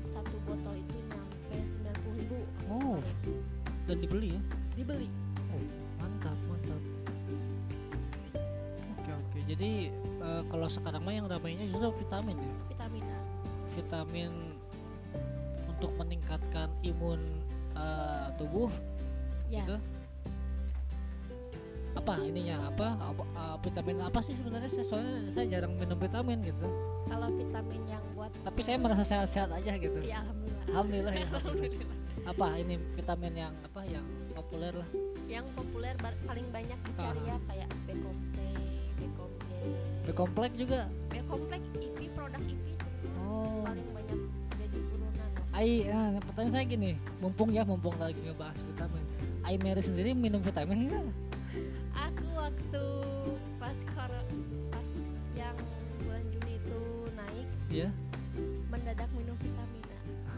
satu 0.03 0.35
botol 0.41 0.73
itu 0.73 0.95
nyampe 1.05 1.57
90.000 2.23 2.71
Oh. 2.71 2.97
Dan 3.83 3.99
dibeli 3.99 4.31
ya? 4.31 4.41
dibeli 4.73 5.07
Mantap, 5.97 6.35
mantap. 6.45 6.81
Oke 8.93 9.11
oke. 9.13 9.39
Jadi 9.45 9.71
eh, 10.19 10.43
kalau 10.45 10.67
sekarang 10.67 11.01
mah 11.01 11.13
yang 11.13 11.27
ramainya 11.27 11.63
justru 11.65 11.91
vitamin 11.97 12.35
ya. 12.37 12.51
vitamin 12.69 13.03
A 13.05 13.19
Vitamin 13.73 14.31
untuk 15.83 15.99
meningkatkan 15.99 16.71
imun 16.79 17.19
eh, 17.75 18.27
tubuh 18.39 18.71
ya 19.51 19.59
gitu. 19.59 19.75
Apa 21.93 22.17
ininya? 22.23 22.71
Apa, 22.71 22.95
apa 22.97 23.23
eh, 23.27 23.55
vitamin 23.61 23.99
apa 23.99 24.23
sih 24.23 24.31
sebenarnya? 24.33 24.71
Saya 24.71 24.85
soalnya 24.87 25.15
saya 25.35 25.45
jarang 25.51 25.75
minum 25.75 25.99
vitamin 25.99 26.39
gitu. 26.39 26.63
kalau 27.03 27.27
vitamin 27.35 27.83
yang 27.85 27.99
buat 28.15 28.31
Tapi 28.47 28.59
saya 28.63 28.79
merasa 28.79 29.03
sehat-sehat 29.03 29.51
aja 29.51 29.75
gitu. 29.75 29.99
ya 29.99 30.23
alhamdulillah 30.23 30.63
Alhamdulillah 30.71 31.13
ya. 31.13 31.27
Alhamdulillah. 31.35 31.87
Apa 32.23 32.45
ini 32.55 32.75
vitamin 32.95 33.33
yang 33.35 33.53
apa 33.61 33.81
yang 33.83 34.05
populer 34.31 34.71
lah? 34.71 34.87
yang 35.27 35.43
populer 35.51 35.91
paling 35.99 36.47
banyak 36.47 36.79
dicari 36.79 37.19
Ah. 37.19 37.27
ya 37.27 37.35
kayak 37.47 37.69
Becom 37.83 38.15
J, 38.29 38.37
Bekomplek 40.03 40.53
juga. 40.55 40.87
Becomplek 41.09 41.63
IV 41.75 41.99
produk 42.11 42.39
IV 42.39 42.59
semua 42.79 43.19
Oh. 43.19 43.63
paling 43.63 43.87
banyak. 43.91 44.19
Ai, 45.53 45.85
nah, 45.85 46.17
pertanyaan 46.17 46.53
saya 46.57 46.65
gini, 46.65 46.91
mumpung 47.21 47.53
ya, 47.53 47.61
mumpung 47.61 47.93
lagi 48.01 48.17
ngebahas 48.25 48.57
vitamin. 48.57 49.05
Ai 49.45 49.55
Mary 49.61 49.85
sendiri 49.85 50.17
minum 50.17 50.41
vitamin 50.41 50.89
enggak? 50.89 51.05
Aku 51.93 52.25
waktu 52.33 52.85
pas 53.61 53.77
kor- 53.93 54.29
pas 54.73 54.89
yang 55.37 55.53
bulan 56.01 56.25
Juni 56.33 56.57
itu 56.57 56.79
naik 57.13 57.47
Iya. 57.69 57.89
mendadak 58.73 59.09
minum 59.13 59.37
vitamin 59.37 59.83
A. 60.25 60.37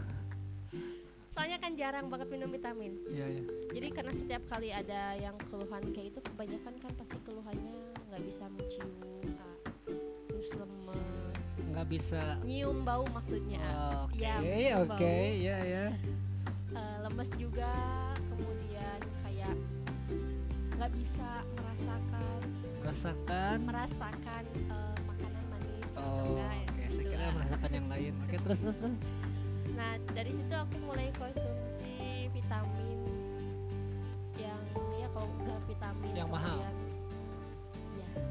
Soalnya 1.32 1.58
kan 1.64 1.72
jarang 1.80 2.12
banget 2.12 2.28
minum 2.28 2.52
vitamin. 2.52 2.92
Iya, 3.08 3.26
iya. 3.30 3.42
Jadi 3.72 3.88
karena 3.96 4.12
setiap 4.12 4.42
kali 4.52 4.68
ada 4.68 5.16
yang 5.16 5.36
keluhan 5.48 5.80
kayak 5.96 6.12
itu 6.12 6.20
kebanyakan 6.20 6.74
kan 6.76 6.92
pasti 6.92 7.16
keluhannya 7.24 7.72
nggak 8.12 8.20
bisa 8.20 8.44
mencium, 8.52 8.90
Nggak 11.76 11.88
bisa. 11.92 12.22
nyium 12.40 12.78
bau 12.82 13.04
maksudnya. 13.06 13.60
Oke, 14.02 14.16
Iya, 14.16 14.80
oke, 14.80 14.96
bau. 14.96 15.36
iya, 15.36 15.56
ya. 15.60 15.86
Eh, 16.72 16.96
lemes 17.04 17.28
juga, 17.36 17.72
kemudian 18.26 18.96
kayak 19.22 19.52
nggak 20.72 20.90
bisa 20.92 21.28
merasakan 21.52 22.40
Merasakan. 22.80 23.56
merasakan 23.60 24.42
eh, 24.56 24.96
makanan 25.04 25.44
manis 25.46 25.84
atau 25.90 26.00
Oh, 26.00 26.24
enggak 26.32 26.48
oke. 26.48 26.64
gitu 26.64 26.96
Saya 26.96 27.04
kira 27.06 27.20
lah. 27.20 27.32
merasakan 27.34 27.70
yang 27.70 27.86
lain. 27.86 28.12
Oke, 28.22 28.36
terus 28.40 28.58
terus 28.58 28.76
terus. 28.78 28.96
Nah 29.68 29.92
dari 30.10 30.32
situ 30.32 30.54
aku 30.56 30.76
mulai 30.80 31.08
konsumsi 31.12 31.92
vitamin 32.30 32.98
yang 34.34 34.60
ya 34.96 35.08
kalau 35.10 35.28
nggak 35.34 35.60
vitamin 35.66 36.12
Yang 36.14 36.28
mahal? 36.30 36.56
ya 36.56 36.70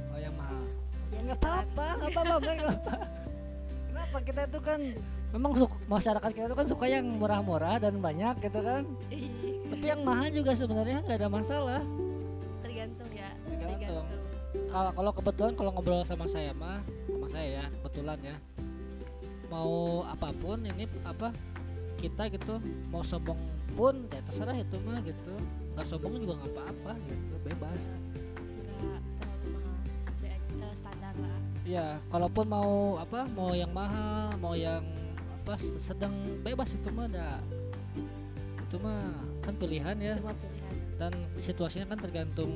Oh, 0.10 0.18
yang 0.18 0.34
mahal. 0.34 0.64
ya 1.08 1.20
Nggak 1.22 1.38
apa-apa, 1.40 1.88
nggak 1.96 2.10
apa-apa, 2.12 2.50
nggak 2.52 2.78
apa. 4.16 4.24
Kita 4.24 4.42
itu 4.48 4.60
kan 4.64 4.80
memang 5.36 5.52
suka, 5.60 5.76
masyarakat 5.92 6.30
kita 6.32 6.46
itu 6.48 6.56
kan 6.56 6.68
suka 6.72 6.86
yang 6.88 7.04
murah-murah 7.20 7.84
dan 7.84 8.00
banyak 8.00 8.40
gitu 8.40 8.60
kan. 8.64 8.88
Ih, 9.12 9.28
Tapi 9.68 9.84
yang 9.84 10.02
mahal 10.08 10.32
juga 10.32 10.56
sebenarnya 10.56 11.04
nggak 11.04 11.20
ada 11.20 11.28
masalah. 11.30 11.82
tergantung 12.64 13.12
ya 13.12 13.30
Tergantung. 13.44 13.76
tergantung 13.76 14.08
kalau 14.72 14.92
kalau 14.92 15.12
kebetulan 15.16 15.54
kalau 15.56 15.72
ngobrol 15.72 16.04
sama 16.04 16.26
saya 16.28 16.52
mah 16.52 16.80
sama 17.08 17.28
saya 17.32 17.48
ya 17.60 17.66
kebetulan 17.80 18.20
ya 18.20 18.36
mau 19.48 20.04
apa 20.04 20.30
pun 20.36 20.60
ini 20.64 20.84
apa 21.08 21.32
kita 22.00 22.28
gitu 22.32 22.60
mau 22.92 23.00
sombong 23.04 23.40
pun 23.76 24.08
ya 24.12 24.20
terserah 24.28 24.56
itu 24.60 24.76
mah 24.84 25.00
gitu 25.08 25.34
nggak 25.76 25.86
sombong 25.88 26.20
juga 26.20 26.34
nggak 26.44 26.52
apa-apa 26.52 26.92
gitu 27.08 27.36
bebas 27.48 27.82
ya 31.66 31.98
kalaupun 32.08 32.46
mau 32.46 32.72
apa 32.96 33.26
mau 33.28 33.52
yang 33.52 33.74
mahal 33.74 34.38
mau 34.38 34.54
yang 34.54 34.86
apa 35.42 35.58
sedang 35.80 36.14
bebas 36.42 36.70
itu 36.72 36.90
mah 36.90 37.06
ada. 37.08 37.42
Itu 38.64 38.78
mah 38.80 39.14
kan 39.42 39.54
pilihan 39.56 39.98
ya. 39.98 40.16
Cuma 40.18 40.34
pilihan. 40.34 40.74
Dan 40.96 41.12
situasinya 41.38 41.86
kan 41.88 42.00
tergantung 42.00 42.52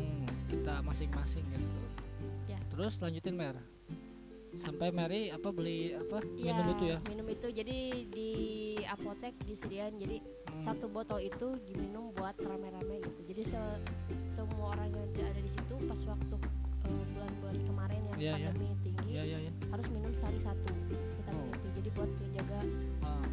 kita 0.47 0.81
masing-masing 0.81 1.45
gitu. 1.47 1.67
Ya. 2.47 2.57
terus 2.69 2.97
lanjutin 2.97 3.35
mer. 3.35 3.57
Sampai 4.59 4.89
Mary 4.89 5.29
apa 5.29 5.53
beli 5.53 5.93
apa 5.93 6.25
Iya, 6.33 6.49
minum 6.51 6.67
itu 6.73 6.83
ya? 6.87 6.97
minum 7.05 7.27
itu. 7.27 7.47
Jadi 7.47 7.77
di 8.09 8.29
apotek 8.83 9.37
disediain. 9.43 9.93
Jadi 9.93 10.17
Hmm. 10.49 10.57
satu 10.59 10.89
botol 10.89 11.21
itu 11.21 11.53
diminum 11.63 12.09
buat 12.11 12.33
rame-rame 12.35 12.97
gitu. 12.99 13.21
Jadi 13.27 13.43
se- 13.45 13.81
semua 14.27 14.73
orang 14.73 14.89
yang 14.89 15.29
ada 15.29 15.37
di 15.37 15.47
situ 15.47 15.75
pas 15.85 16.01
waktu 16.03 16.35
eh, 16.81 17.03
bulan-bulan 17.13 17.57
kemarin 17.61 18.01
yang 18.03 18.17
Iya, 18.17 18.33
iya. 18.35 18.49
pandemi 18.49 18.73
tinggi 18.81 18.98
iya 19.19 19.35
iya 19.35 19.37
iya. 19.43 19.51
Harus 19.67 19.87
minum 19.91 20.11
sehari 20.15 20.39
satu 20.39 20.63
vitamin 20.87 21.27
Oh. 21.29 21.51
itu 21.53 21.67
jadi 21.77 21.89
buat 21.93 22.09
menjaga 22.15 22.59
Ah, 23.01 23.27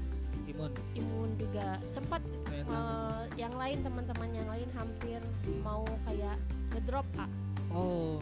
imun. 0.45 0.73
imun 0.93 1.31
juga. 1.39 1.67
Sempat 1.87 2.23
eh, 2.51 3.23
yang 3.37 3.55
lain 3.55 3.79
teman-teman 3.81 4.29
yang 4.33 4.49
lain 4.51 4.69
hampir 4.75 5.21
mau 5.63 5.87
kayak 6.05 6.37
ngedrop 6.75 7.07
ah 7.17 7.31
oh. 7.71 8.19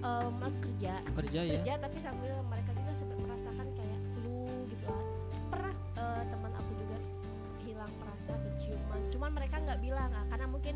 Em, 0.00 0.32
kerja. 0.40 0.94
Kerja 1.12 1.40
ya? 1.44 1.60
Kerja 1.60 1.74
tapi 1.78 1.98
sambil 2.00 2.32
mereka 2.48 2.72
juga 2.72 2.92
sempat 2.94 3.18
merasakan 3.20 3.66
kayak 3.70 4.00
flu 4.16 4.40
gitu. 4.66 4.84
Lah 4.88 5.04
pernah 5.52 5.74
eh, 5.94 6.22
teman 6.26 6.52
aku 6.56 6.72
juga 6.74 6.98
hilang 7.60 7.92
perasa 7.94 8.32
penciuman 8.34 9.00
cuman 9.10 9.30
mereka 9.30 9.56
nggak 9.60 9.80
bilang 9.80 10.10
ah 10.10 10.24
karena 10.26 10.46
mungkin 10.48 10.74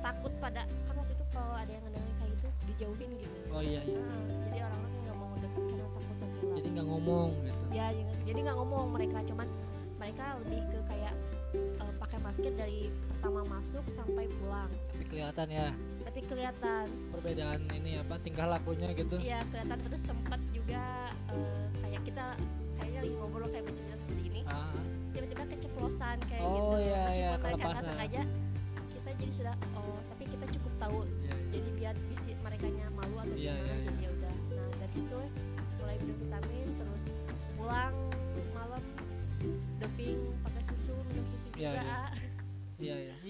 takut 0.00 0.32
pada 0.38 0.64
kan 0.64 0.94
waktu 0.96 1.12
itu 1.12 1.24
kalau 1.30 1.52
ada 1.52 1.68
yang 1.68 1.84
ngedengerin 1.84 2.16
kayak 2.16 2.30
gitu 2.32 2.48
dijauhin 2.66 3.10
gitu. 3.20 3.36
Oh 3.50 3.60
iya 3.60 3.80
iya. 3.82 4.00
Nah, 4.00 4.20
jadi 4.24 4.58
dekat 4.64 4.85
karena 5.56 5.86
takut 5.88 6.16
tertular 6.20 6.54
jadi 6.54 6.68
nggak 6.70 6.86
ngomong 6.86 7.28
gitu. 7.40 7.62
Ya 7.72 7.86
jadi- 7.90 8.42
nggak 8.46 8.56
ngomong 8.56 8.86
mereka. 8.94 9.18
Cuman 9.26 9.48
mereka 9.96 10.24
lebih 10.44 10.60
ke 10.70 10.78
kayak 10.86 11.14
eh, 11.56 11.92
pakai 11.98 12.18
masker 12.22 12.52
dari 12.54 12.80
pertama 13.10 13.40
masuk 13.48 13.82
sampai 13.90 14.30
pulang. 14.38 14.70
Tapi 14.94 15.04
kelihatan 15.10 15.46
ya. 15.50 15.68
Tapi 16.06 16.20
kelihatan. 16.22 16.84
Perbedaan 17.10 17.60
ini 17.74 17.98
apa 17.98 18.14
tingkah 18.22 18.46
lakunya 18.46 18.94
gitu? 18.94 19.18
Iya 19.18 19.42
kelihatan. 19.50 19.78
Terus 19.82 20.02
sempat 20.04 20.38
juga 20.54 21.10
eh, 21.34 21.64
kayak 21.82 22.00
kita 22.06 22.24
kayaknya 22.78 23.00
lagi 23.02 23.14
ngobrol 23.18 23.48
kayak 23.50 23.64
bercerita 23.66 23.96
seperti 23.98 24.22
ini. 24.30 24.40
Ah 24.46 24.70
tiba-tiba 25.10 25.44
keceplosan 25.48 26.16
kayak 26.28 26.44
Oh, 26.44 26.76
gitu. 26.76 26.76
iya, 26.84 27.02
iya, 27.10 27.30
kelepasan. 27.40 27.88
sengaja 27.88 28.22
kita 28.92 29.10
jadi 29.16 29.32
sudah 29.32 29.54
oh 29.72 29.96
tapi 30.06 30.24
kita 30.28 30.46
cukup 30.60 30.72
tahu. 30.76 30.98
Iya 31.02 31.16
iya. 31.24 31.34
jadi 31.50 31.68
biar 31.72 31.94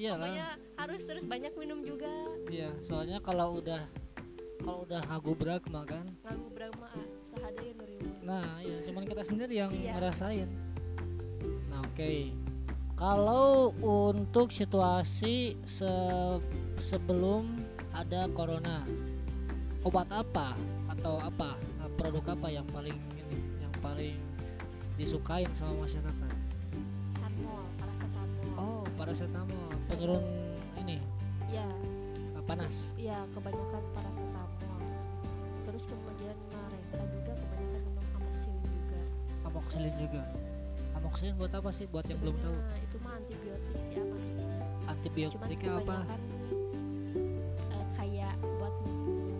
iya 0.07 0.15
iya 0.15 0.15
iya 0.15 0.15
lah 0.15 0.31
pokoknya 0.31 0.49
harus 0.77 1.03
terus 1.03 1.25
banyak 1.27 1.53
minum 1.59 1.79
juga. 1.83 2.13
Iya 2.47 2.71
soalnya 2.87 3.19
kalau 3.19 3.59
udah 3.59 3.83
kalau 4.63 4.79
udah 4.87 5.03
hagubrak 5.11 5.63
mah 5.67 5.85
kan? 5.85 6.07
Ngagu 6.23 6.47
berama 6.55 6.87
ah. 6.89 7.07
sehadaya 7.27 7.73
nurimun 7.75 8.15
nah 8.23 8.59
iya 8.63 8.79
cuman 8.87 9.03
kita 9.05 9.23
sendiri 9.23 9.55
yang 9.59 9.73
Iya. 9.75 9.93
ngerasain. 9.99 10.49
Nah 11.71 11.83
oke. 11.83 12.15
Kalau 12.97 13.77
untuk 13.85 14.49
situasi 14.49 15.53
se- 15.69 16.41
sebelum 16.81 17.61
ada 17.93 18.25
corona 18.33 18.87
obat 19.85 20.09
apa 20.09 20.57
atau 20.89 21.19
apa? 21.21 21.59
Produk 21.97 22.37
apa 22.37 22.53
yang 22.53 22.69
paling 22.69 22.93
ini 22.93 23.41
yang 23.57 23.73
paling 23.81 24.17
disukain 24.97 25.49
sama 25.57 25.89
masyarakat 25.89 26.36
paracetamol 29.07 29.71
penurun 29.87 30.23
ini 30.77 30.99
ya 31.49 31.63
eh, 32.35 32.43
panas 32.45 32.75
Iya, 32.97 33.23
kebanyakan 33.33 33.83
paracetamol. 33.93 34.83
Terus 35.63 35.85
kemudian 35.85 36.35
mereka 36.49 36.99
juga 37.07 37.33
kebanyakan 37.35 37.81
minum 37.87 38.07
amoxicillin 38.13 38.67
juga. 38.67 39.01
amoxicillin 39.45 39.95
juga 39.97 40.23
amoxicillin 40.93 41.35
buat 41.37 41.53
apa 41.55 41.71
sih 41.73 41.87
buat 41.87 42.05
yang 42.05 42.19
belum 42.19 42.37
tahu 42.37 42.51
Sebenarnya 42.53 42.83
itu 42.83 42.97
mah 42.99 43.13
antibiotik 43.15 43.63
sih 43.73 43.95
ya 43.95 44.03
maksudnya. 44.05 44.47
Antibiotiknya 44.87 45.71
apa 45.77 45.97
eh, 47.69 47.87
kayak 47.95 48.35
buat 48.43 48.75
membunuh. 48.81 49.39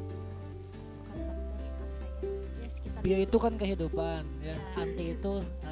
bukan 0.97 1.19
bakteri 1.27 1.67
apa 1.67 1.85
ya? 1.91 2.11
Ya 2.57 2.69
sekitar 2.69 3.01
bio 3.03 3.17
itu 3.19 3.37
kan 3.37 3.53
kehidupan 3.57 4.23
ya 4.41 4.55
Ya. 4.55 4.57
anti 4.77 5.05
itu 5.11 5.33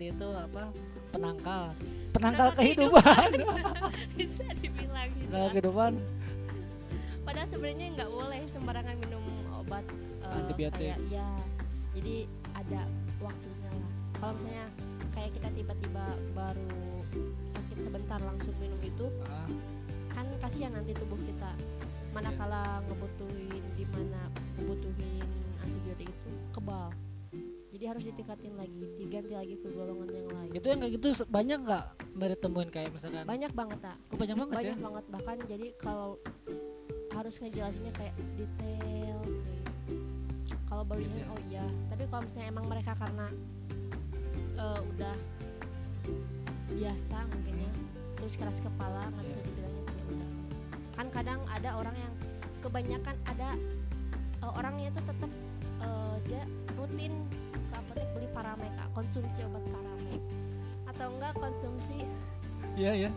anti 0.00 0.16
itu 0.16 0.28
apa 0.32 0.64
penangkal 1.12 1.64
penangkal 2.16 2.48
Penangkal 2.48 2.48
kehidupan 2.56 3.28
bisa 4.16 4.44
dibilang 4.64 5.12
gitu. 5.12 5.28
penangkal 5.28 5.44
lah. 5.44 5.52
kehidupan 5.52 5.92
Padahal 7.20 7.48
sebenarnya 7.52 7.86
nggak 8.00 8.08
boleh 8.08 8.40
sembarangan 8.48 8.96
minum 8.96 9.20
obat 9.60 9.84
eh, 10.24 10.32
Antibiotik. 10.40 10.96
kayak 10.96 10.98
ya. 11.12 11.28
Jadi 11.92 12.16
ada 12.56 12.80
waktunya 13.20 13.68
lah. 13.76 13.90
Kalau 14.16 14.32
misalnya 14.40 14.66
kayak 15.12 15.30
kita 15.36 15.48
tiba-tiba 15.52 16.04
baru 16.32 16.80
sakit 17.44 17.78
sebentar 17.84 18.20
langsung 18.24 18.56
minum 18.56 18.80
itu 18.80 19.04
Ah, 19.28 19.52
kan 20.16 20.24
kasihan 20.40 20.80
nanti 20.80 20.96
tubuh 20.96 21.20
kita 21.20 21.52
manakala 22.16 22.80
ngebutuhin 22.88 23.62
di 23.76 23.84
mana 23.84 24.32
ngebutuhin 24.56 25.28
antibiotik 25.60 26.08
itu 26.08 26.30
kebal 26.56 26.88
jadi 27.80 27.96
harus 27.96 28.04
ditingkatin 28.12 28.60
lagi 28.60 28.84
diganti 29.00 29.32
lagi 29.32 29.56
ke 29.56 29.72
golongan 29.72 30.12
yang 30.12 30.28
lain. 30.28 30.50
Itu 30.52 30.66
yang 30.68 30.84
kayak 30.84 30.92
gitu 31.00 31.06
banyak 31.32 31.58
nggak 31.64 31.84
Mary 32.12 32.36
temuin 32.36 32.68
kayak 32.68 32.92
misalkan? 32.92 33.24
Banyak 33.24 33.52
banget 33.56 33.78
tak 33.80 33.96
oh, 34.12 34.16
banyak 34.20 34.36
banget 34.36 34.52
banyak 34.52 34.76
ya? 34.76 34.84
banget. 34.84 35.04
Bahkan 35.08 35.36
jadi 35.48 35.66
kalau 35.80 36.20
harus 37.16 37.34
ngejelasinnya 37.40 37.92
kayak 37.96 38.14
detail 38.36 39.18
kalau 40.68 40.84
baru 40.84 41.00
ini 41.08 41.24
ya. 41.24 41.26
oh 41.32 41.40
iya. 41.48 41.66
Tapi 41.88 42.04
kalau 42.12 42.22
misalnya 42.28 42.48
emang 42.52 42.66
mereka 42.68 42.92
karena 43.00 43.26
eh, 44.60 44.80
udah 44.84 45.14
biasa 46.76 47.16
mungkin 47.32 47.54
ya 47.64 47.72
terus 48.20 48.34
keras 48.36 48.60
kepala 48.60 49.08
nggak 49.08 49.24
bisa 49.24 49.40
Iya. 49.40 49.46
dibilangnya 49.48 49.82
tidak 49.88 50.04
udah. 50.04 50.28
Kan 51.00 51.06
kadang 51.16 51.40
ada 51.48 51.70
orang 51.80 51.96
yang 51.96 52.12
kebanyakan 52.60 53.16
ada 53.24 53.48
eh, 54.36 54.52
orangnya 54.52 54.92
itu 54.92 55.00
tetap 55.00 55.30
eh, 55.80 56.16
dia 56.28 56.44
rutin 56.76 57.16
apotek 57.90 58.06
beli 58.14 58.28
paramek 58.30 58.70
Kak, 58.78 58.88
konsumsi 58.94 59.38
obat 59.42 59.64
paramek 59.66 60.22
atau 60.86 61.06
enggak 61.10 61.32
konsumsi 61.34 61.98
iya 62.78 62.92
iya. 62.94 63.10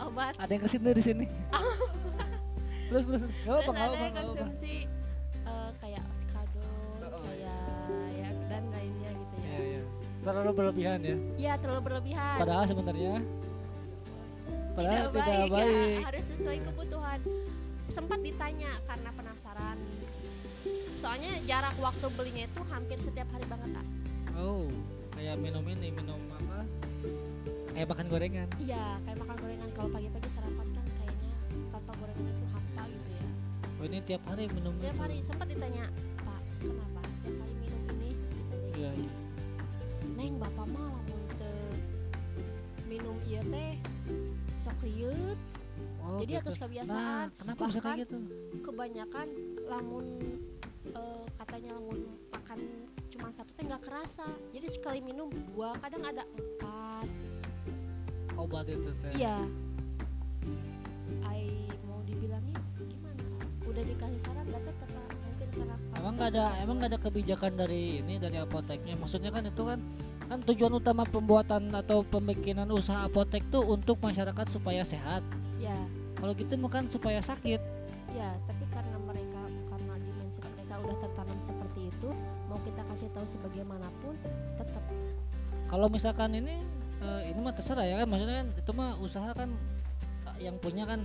obat? 0.00 0.32
Ada 0.40 0.56
yang 0.56 0.62
ke 0.64 0.68
sini 0.72 0.90
di 0.96 1.04
sini? 1.04 1.26
Terus 2.90 3.04
terus. 3.06 3.22
Nggak 3.44 3.60
apa 3.60 3.70
nggak 3.70 3.88
apa 3.92 4.06
konsumsi 4.24 4.74
eh, 5.44 5.70
kayak 5.78 6.02
oskadon 6.10 6.98
Oh, 7.10 7.20
kayak 7.22 7.60
ya 8.16 8.28
dan 8.48 8.64
lainnya 8.72 9.10
gitu 9.12 9.34
ya. 9.36 9.44
Iya 9.44 9.60
iya. 9.60 9.82
Terlalu 10.24 10.50
berlebihan 10.56 10.98
ya? 11.04 11.16
Iya 11.36 11.52
terlalu 11.60 11.80
berlebihan. 11.84 12.36
Padahal 12.40 12.64
sebenarnya 12.64 13.14
padahal 14.70 15.06
tidak, 15.12 15.28
ya. 15.28 15.46
baik, 15.52 15.98
harus 16.08 16.24
sesuai 16.32 16.58
kebutuhan. 16.72 17.18
Sempat 17.92 18.18
ditanya 18.24 18.70
karena 18.88 19.10
penasaran 19.12 19.76
soalnya 21.00 21.32
jarak 21.48 21.74
waktu 21.80 22.06
belinya 22.12 22.44
itu 22.44 22.60
hampir 22.68 22.98
setiap 23.00 23.28
hari 23.32 23.44
banget 23.48 23.72
tak 23.72 23.86
oh 24.36 24.68
kayak 25.20 25.36
minum 25.36 25.64
ini 25.68 25.88
minum 25.92 26.16
apa? 26.32 26.64
Kayak 27.76 27.88
makan 27.92 28.06
gorengan. 28.08 28.48
Iya 28.56 28.96
kayak 29.04 29.18
makan 29.20 29.36
gorengan. 29.36 29.68
Kalau 29.76 29.88
pagi-pagi 29.92 30.28
sarapan 30.32 30.66
kan 30.72 30.86
kayaknya 30.96 31.32
tanpa 31.68 31.92
gorengan 32.00 32.24
itu 32.24 32.46
hampa 32.56 32.82
gitu 32.88 33.10
ya. 33.12 33.28
Oh 33.76 33.84
ini 33.84 33.98
tiap 34.08 34.22
hari 34.24 34.44
minum 34.48 34.72
setiap 34.80 34.96
itu? 34.96 35.02
hari. 35.04 35.16
Sempat 35.20 35.46
ditanya 35.52 35.84
pak 36.24 36.40
kenapa 36.64 37.00
setiap 37.20 37.36
hari 37.36 37.54
minum 37.60 37.82
ini? 37.92 38.10
Ditanya 38.16 38.72
iya 38.80 38.90
iya. 38.96 39.12
Neng 40.16 40.32
bapak 40.40 40.66
mah 40.72 40.86
lamun 40.88 41.22
teu 41.36 41.58
minum 42.88 43.16
ieu 43.28 43.42
teh 43.44 43.72
sok 44.56 44.78
liut. 44.88 45.38
Oh, 46.00 46.18
Jadi 46.24 46.32
gitu. 46.32 46.42
atas 46.42 46.56
nah 46.56 46.62
kebiasaan, 46.64 47.26
kenapa 47.38 47.62
bisa 47.68 47.80
kayak 47.80 47.84
bahkan 47.84 47.98
gitu? 48.02 48.18
kebanyakan 48.64 49.28
lamun 49.68 50.06
eh, 51.00 51.24
katanya 51.40 51.70
lamun 51.80 51.98
makan 52.30 52.58
cuma 53.10 53.28
satu 53.32 53.50
teh 53.56 53.64
nggak 53.64 53.82
kerasa. 53.84 54.26
Jadi 54.52 54.66
sekali 54.68 55.00
minum 55.00 55.32
dua 55.52 55.74
kadang 55.80 56.04
ada 56.04 56.22
empat. 56.36 57.06
Obat 58.36 58.66
itu 58.68 58.90
teh. 59.04 59.12
Iya. 59.16 59.36
Ai 61.26 61.68
mau 61.88 62.00
dibilangnya 62.04 62.56
gimana? 62.78 63.24
Udah 63.66 63.82
dikasih 63.84 64.20
saran 64.22 64.44
nggak 64.48 64.62
tetap 64.68 64.88
mungkin 64.94 65.48
karena 65.52 65.76
Emang 66.00 66.14
nggak 66.16 66.30
ada 66.36 66.46
emang 66.64 66.76
nggak 66.80 66.90
ada 66.96 67.00
kebijakan 67.00 67.52
dari 67.56 67.82
ini 68.04 68.14
dari 68.16 68.36
apoteknya. 68.40 68.94
Maksudnya 68.96 69.30
kan 69.32 69.44
itu 69.44 69.62
kan 69.64 69.80
kan 70.30 70.38
tujuan 70.46 70.72
utama 70.78 71.02
pembuatan 71.02 71.74
atau 71.74 72.06
pembikinan 72.06 72.70
usaha 72.70 73.02
apotek 73.10 73.42
tuh 73.50 73.66
untuk 73.66 73.98
masyarakat 73.98 74.46
supaya 74.54 74.86
sehat. 74.86 75.26
ya 75.58 75.74
Kalau 76.16 76.32
gitu 76.36 76.54
bukan 76.60 76.86
supaya 76.86 77.18
sakit. 77.18 77.79
Tertanam 81.20 81.40
seperti 81.44 81.80
itu 81.92 82.08
mau 82.48 82.56
kita 82.64 82.82
kasih 82.88 83.08
tahu 83.12 83.26
sebagaimanapun 83.28 84.16
tetap 84.56 84.84
Kalau 85.68 85.86
misalkan 85.92 86.32
ini 86.32 86.64
eh, 87.04 87.22
ini 87.28 87.38
mah 87.44 87.52
terserah 87.52 87.84
ya 87.84 88.00
kan 88.00 88.08
maksudnya 88.08 88.36
kan 88.40 88.48
itu 88.56 88.70
mah 88.72 88.90
usaha 89.04 89.30
kan 89.36 89.52
eh, 90.32 90.48
yang 90.48 90.56
punya 90.56 90.88
kan 90.88 91.04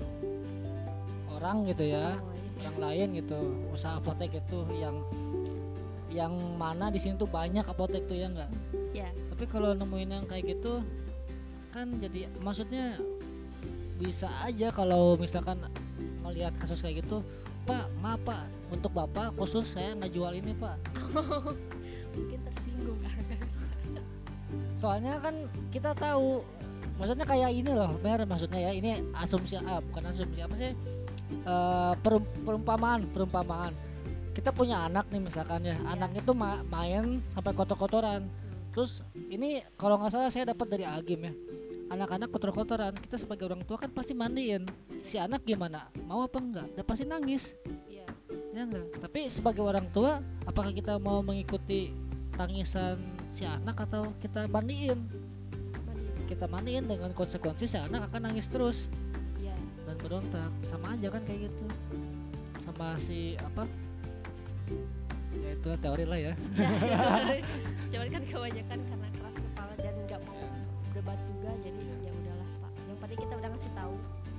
orang 1.36 1.68
gitu 1.68 1.84
ya. 1.84 2.16
oh, 2.16 2.32
iya. 2.32 2.72
Orang 2.72 2.78
lain 2.80 3.08
gitu. 3.20 3.40
Usaha 3.76 4.00
apotek 4.00 4.40
itu 4.40 4.64
yang 4.80 5.04
yang 6.08 6.32
mana 6.56 6.88
di 6.88 6.96
sini 6.96 7.20
tuh 7.20 7.28
banyak 7.28 7.68
apotek 7.68 8.08
tuh 8.08 8.16
ya 8.16 8.32
enggak 8.32 8.48
ya 8.96 9.12
tapi 9.36 9.44
kalau 9.52 9.76
nemuin 9.76 10.16
yang 10.16 10.26
kayak 10.32 10.48
gitu 10.56 10.80
kan 11.76 11.92
jadi 12.00 12.32
maksudnya 12.40 12.96
bisa 14.00 14.32
aja 14.48 14.72
kalau 14.72 15.20
misalkan 15.20 15.60
melihat 16.24 16.56
kasus 16.56 16.80
kayak 16.80 17.04
gitu 17.04 17.20
pak 17.68 17.92
maaf 18.00 18.24
pak 18.24 18.48
untuk 18.74 18.92
bapak 18.94 19.36
khusus 19.38 19.66
saya 19.70 19.94
nggak 19.98 20.12
jual 20.14 20.34
ini 20.34 20.52
pak. 20.58 20.78
Mungkin 22.16 22.40
tersinggung. 22.48 23.00
Soalnya 24.80 25.18
kan 25.20 25.36
kita 25.72 25.92
tahu 25.98 26.42
maksudnya 26.96 27.28
kayak 27.28 27.52
ini 27.52 27.72
loh 27.76 27.92
Mer 28.00 28.24
maksudnya 28.24 28.60
ya 28.62 28.72
ini 28.72 29.04
asumsi 29.20 29.60
ah, 29.60 29.84
bukan 29.84 30.04
asumsi 30.12 30.40
apa 30.40 30.56
sih? 30.56 30.72
Eh, 31.46 31.94
perum- 32.02 32.32
perumpamaan 32.46 33.06
perumpamaan. 33.10 33.74
Kita 34.36 34.52
punya 34.52 34.84
anak 34.86 35.08
nih 35.12 35.24
misalkan 35.24 35.64
ya 35.64 35.80
anaknya 35.88 36.22
tuh 36.24 36.36
ma- 36.36 36.64
main 36.68 37.24
sampai 37.34 37.52
kotor-kotoran. 37.56 38.28
Terus 38.76 39.00
ini 39.32 39.64
kalau 39.80 39.96
nggak 39.96 40.12
salah 40.12 40.32
saya 40.32 40.52
dapat 40.52 40.68
dari 40.68 40.84
Agim 40.84 41.24
ya 41.24 41.34
anak-anak 41.86 42.34
kotor-kotoran 42.34 42.98
kita 42.98 43.22
sebagai 43.22 43.46
orang 43.46 43.62
tua 43.64 43.78
kan 43.78 43.94
pasti 43.94 44.18
mandiin. 44.18 44.66
Si 45.06 45.22
anak 45.22 45.46
gimana? 45.46 45.86
Mau 46.10 46.26
apa 46.26 46.42
enggak? 46.42 46.66
Udah 46.74 46.86
pasti 46.86 47.06
nangis. 47.06 47.54
iya 47.86 47.95
ya 48.56 48.64
enggak. 48.64 48.88
Tapi 49.04 49.20
sebagai 49.28 49.64
orang 49.68 49.88
tua 49.92 50.24
apakah 50.48 50.72
kita 50.72 50.96
mau 50.96 51.20
mengikuti 51.20 51.92
tangisan 52.40 52.96
si 53.36 53.44
anak 53.44 53.84
atau 53.84 54.16
kita 54.24 54.48
mandiin? 54.48 54.96
Mandi 55.84 56.24
kita 56.32 56.48
mandiin 56.48 56.88
dengan 56.88 57.12
konsekuensi 57.12 57.68
si 57.68 57.76
anak 57.76 58.08
akan 58.10 58.32
nangis 58.32 58.48
terus. 58.48 58.88
Iya. 59.44 59.56
Dan 59.84 59.96
berontak. 60.00 60.52
Sama 60.72 60.96
aja 60.96 61.08
kan 61.12 61.22
kayak 61.28 61.52
gitu. 61.52 61.66
Sama 62.64 62.96
si 63.04 63.36
apa? 63.44 63.68
Ya 65.36 65.50
itu 65.52 65.68
teori 65.84 66.06
lah 66.08 66.20
ya. 66.32 66.34
Cuman 67.92 68.08
kan 68.08 68.24
kebanyakan 68.24 68.80
karena 68.88 69.08
keras 69.20 69.36
kepala 69.36 69.74
dan 69.84 69.96
nggak 70.08 70.22
mau 70.24 70.40
berdebat 70.88 71.20
juga 71.28 71.52
jadi 71.60 71.82
ya 72.08 72.12
udahlah 72.24 72.50
pak. 72.64 72.72
Yang 72.88 72.98
penting 73.04 73.18
kita 73.20 73.34
udah 73.36 73.50
ngasih 73.52 73.72
tahu. 73.76 73.96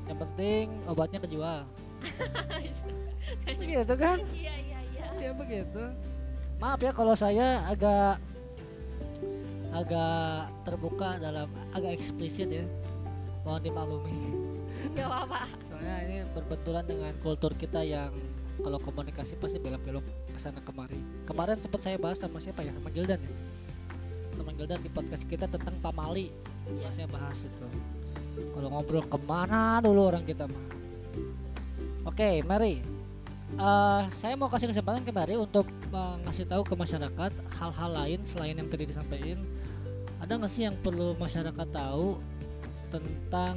Yang 0.09 0.19
penting 0.25 0.65
obatnya 0.89 1.21
kejual 1.21 1.61
gitu 3.77 3.95
kan? 3.99 4.17
Iya 4.33 4.55
iya 4.63 4.79
iya. 4.95 5.07
Ya 5.21 5.31
begitu. 5.37 5.83
Maaf 6.57 6.81
ya 6.81 6.93
kalau 6.95 7.13
saya 7.13 7.61
agak 7.69 8.17
agak 9.77 10.49
terbuka 10.65 11.21
dalam 11.21 11.49
agak 11.77 12.01
eksplisit 12.01 12.49
ya. 12.49 12.65
Mohon 13.45 13.63
dimaklumi. 13.63 14.17
Nggak 14.97 15.07
apa-apa. 15.07 15.41
Soalnya 15.69 15.97
ini 16.09 16.17
berbenturan 16.33 16.85
dengan 16.89 17.13
kultur 17.21 17.53
kita 17.55 17.85
yang 17.85 18.11
kalau 18.65 18.81
komunikasi 18.81 19.37
pasti 19.37 19.61
belok-belok 19.61 20.05
ke 20.33 20.39
sana 20.41 20.59
kemari. 20.65 20.97
Kemarin 21.29 21.61
sempat 21.61 21.81
saya 21.85 22.01
bahas 22.01 22.17
sama 22.17 22.41
siapa 22.41 22.65
ya? 22.65 22.73
Sama 22.73 22.89
Gildan 22.89 23.21
ya? 23.21 23.35
Sama 24.41 24.51
Gildan 24.57 24.81
di 24.81 24.91
podcast 24.91 25.25
kita 25.29 25.45
tentang 25.45 25.77
pamali 25.85 26.33
Iya. 26.67 26.89
saya 26.99 27.07
bahas 27.07 27.39
itu. 27.45 27.67
Kalau 28.57 28.69
ngobrol 28.73 29.05
ke 29.07 29.19
mana 29.23 29.79
dulu 29.79 30.11
orang 30.11 30.25
kita 30.27 30.51
mah 30.51 30.65
oke 32.07 32.47
Mary 32.47 32.97
Eh, 33.55 34.03
saya 34.19 34.35
mau 34.35 34.51
kasih 34.51 34.75
kesempatan 34.75 35.07
ke 35.07 35.15
Mary 35.15 35.39
untuk 35.39 35.71
mengasih 35.95 36.51
tahu 36.51 36.67
ke 36.67 36.75
masyarakat 36.75 37.31
hal-hal 37.63 37.91
lain 37.95 38.21
selain 38.27 38.59
yang 38.59 38.67
tadi 38.67 38.91
disampaikan. 38.91 39.47
Ada 40.19 40.35
nggak 40.35 40.51
sih 40.51 40.67
yang 40.67 40.75
perlu 40.83 41.15
masyarakat 41.15 41.69
tahu 41.71 42.19
tentang 42.91 43.57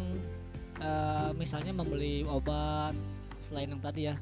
eh, 0.77 1.31
misalnya 1.33 1.73
membeli 1.73 2.21
obat 2.29 2.93
selain 3.49 3.73
yang 3.73 3.81
tadi 3.81 4.13
ya? 4.13 4.15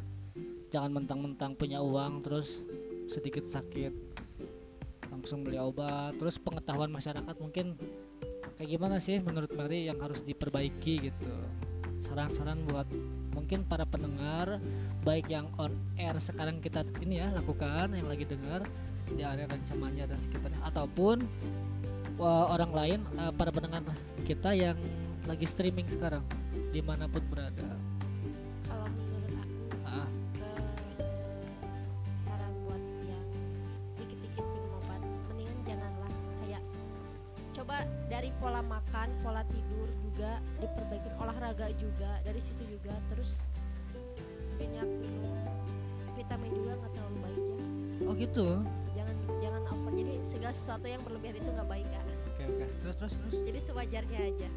Jangan 0.72 1.04
mentang-mentang 1.04 1.52
punya 1.60 1.84
uang 1.84 2.24
terus 2.24 2.64
sedikit 3.12 3.52
sakit 3.52 3.92
langsung 5.12 5.44
beli 5.44 5.60
obat. 5.60 6.16
Terus 6.16 6.40
pengetahuan 6.40 6.96
masyarakat 6.96 7.36
mungkin 7.44 7.76
kayak 8.56 8.70
gimana 8.72 9.04
sih 9.04 9.20
menurut 9.20 9.52
Mary 9.52 9.92
yang 9.92 10.00
harus 10.00 10.24
diperbaiki 10.24 11.12
gitu? 11.12 11.32
Saran-saran 12.08 12.64
buat 12.72 12.88
mungkin 13.48 13.64
para 13.64 13.88
pendengar 13.88 14.60
baik 15.08 15.32
yang 15.32 15.48
on 15.56 15.72
air 15.96 16.12
sekarang 16.20 16.60
kita 16.60 16.84
ini 17.00 17.24
ya 17.24 17.32
lakukan 17.32 17.96
yang 17.96 18.12
lagi 18.12 18.28
dengar 18.28 18.60
di 19.08 19.24
area 19.24 19.48
Rancamanya 19.48 20.04
dan 20.04 20.20
sekitarnya. 20.20 20.60
Ataupun 20.68 21.24
wah, 22.20 22.52
orang 22.52 22.76
lain 22.76 23.00
eh, 23.16 23.32
para 23.32 23.48
pendengar 23.48 23.88
kita 24.28 24.52
yang 24.52 24.76
lagi 25.32 25.48
streaming 25.48 25.88
sekarang 25.88 26.28
di 26.76 26.84
mana 26.84 27.08
pun 27.08 27.24
berada 27.32 27.64
dari 38.08 38.32
pola 38.40 38.64
makan 38.64 39.12
pola 39.20 39.44
tidur 39.52 39.88
juga 40.00 40.40
diperbaikin 40.64 41.14
olahraga 41.20 41.68
juga 41.76 42.24
dari 42.24 42.40
situ 42.40 42.64
juga 42.80 42.96
terus 43.12 43.44
banyak 44.58 44.88
minum 45.04 45.38
vitamin 46.18 46.52
juga 46.56 46.72
nggak 46.82 46.92
terlalu 46.98 47.18
baik 47.22 47.44
ya. 47.44 47.58
Oh 48.08 48.14
gitu? 48.18 48.48
Jangan 48.98 49.16
jangan 49.44 49.62
over 49.70 49.92
jadi 49.94 50.14
segala 50.26 50.54
sesuatu 50.56 50.86
yang 50.90 51.02
berlebihan 51.06 51.36
itu 51.38 51.50
nggak 51.52 51.70
baik 51.70 51.88
kan 51.94 52.06
oke 52.08 52.44
oke. 52.48 52.66
Terus 52.82 52.96
terus 52.98 53.14
terus? 53.14 53.34
Jadi 53.46 53.60
sewajarnya 53.62 54.20
aja. 54.34 54.50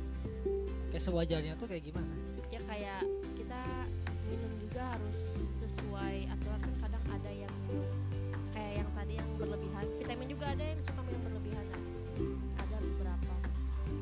Kayak 0.90 1.04
sewajarnya 1.06 1.52
tuh 1.60 1.66
kayak 1.68 1.82
gimana? 1.84 2.14
Ya 2.48 2.60
kayak 2.64 3.02
kita 3.36 3.60
minum 4.30 4.52
juga 4.62 4.82
harus 4.96 5.18
sesuai 5.60 6.16
aturan. 6.32 6.60
Kan 6.64 6.74
kadang 6.80 7.04
ada 7.12 7.30
yang 7.30 7.54
minum 7.68 7.88
kayak 8.56 8.72
yang 8.80 8.90
tadi 8.96 9.12
yang 9.18 9.30
berlebihan. 9.36 9.84
Vitamin 10.00 10.28
juga 10.32 10.46
ada 10.54 10.64
yang 10.64 10.80
suka 10.86 10.99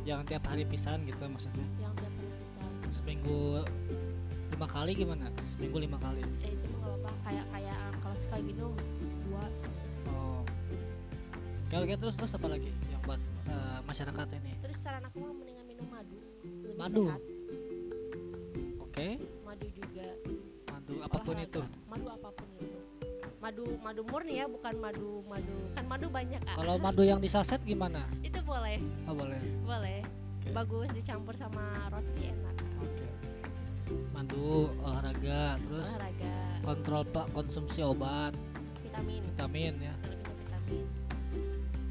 jangan 0.08 0.24
tiap 0.24 0.44
hari 0.48 0.64
pisan 0.64 1.04
gitu 1.04 1.20
maksudnya. 1.28 1.66
Yang 1.76 1.92
tiap 2.00 2.12
hari 2.16 2.32
bisa 2.40 2.62
seminggu 2.96 3.40
lima 4.48 4.66
kali 4.72 4.90
gimana? 4.96 5.26
Seminggu 5.52 5.76
lima 5.84 5.98
kali. 6.00 6.24
Eh 6.40 6.56
itu 6.56 6.64
mah 6.72 6.78
nggak 6.80 6.96
apa-apa. 6.96 7.10
Kayak 7.28 7.46
kayak 7.52 7.76
ah, 7.76 7.92
kalau 8.00 8.16
sekali 8.16 8.42
minum 8.48 8.72
dua 9.28 9.42
misalnya. 9.52 9.84
oh. 10.08 10.40
Kalau 11.68 11.84
gitu 11.84 12.00
terus 12.00 12.16
terus 12.16 12.32
apa 12.32 12.46
lagi 12.48 12.70
yang 12.88 13.00
buat 13.04 13.20
eh, 13.52 13.78
masyarakat 13.84 14.26
ini? 14.40 14.52
Terus 14.64 14.78
saran 14.80 15.04
aku 15.04 15.16
mah 15.20 15.32
mendingan 15.36 15.64
minum 15.68 15.86
madu. 15.92 16.18
Lebih 16.40 16.76
Madu? 16.80 17.04
sehat. 17.04 17.22
Oke. 18.80 19.08
Madu 19.44 19.66
juga. 19.76 20.06
Madu 20.72 20.94
apa 21.04 21.16
pun 21.20 21.36
olahraga. 21.36 21.52
itu. 21.52 21.60
Madu 21.84 22.06
apa 22.08 22.28
pun 22.32 22.48
itu 22.56 22.77
madu 23.38 23.64
madu 23.86 24.02
murni 24.10 24.42
ya 24.42 24.50
bukan 24.50 24.74
madu 24.82 25.22
madu 25.30 25.56
kan 25.78 25.84
madu 25.86 26.06
banyak 26.10 26.42
ah 26.42 26.58
kalau 26.58 26.74
madu 26.82 27.02
yang 27.06 27.22
di 27.22 27.30
saset 27.30 27.62
gimana? 27.62 28.02
Itu 28.18 28.42
boleh. 28.42 28.82
Oh 29.06 29.14
boleh. 29.14 29.40
Boleh. 29.62 30.00
Oke. 30.42 30.50
bagus 30.50 30.88
dicampur 30.90 31.34
sama 31.38 31.62
roti 31.94 32.34
enak 32.34 32.56
oke. 32.82 33.06
Madu 34.10 34.74
olahraga 34.82 35.54
terus 35.54 35.86
olahraga. 35.86 36.34
kontrol 36.66 37.02
pak 37.06 37.26
konsumsi 37.30 37.80
obat. 37.86 38.34
Vitamin. 38.82 39.22
Vitamin 39.22 39.74
ya. 39.86 39.94
Vitamin 40.02 40.84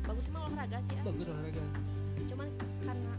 bagus 0.03 0.25
mah 0.31 0.41
olahraga 0.51 0.77
sih 0.83 0.95
ah. 0.99 1.03
bagus 1.07 1.25
olahraga. 1.31 1.63
Cuman 2.27 2.47
karena 2.83 3.13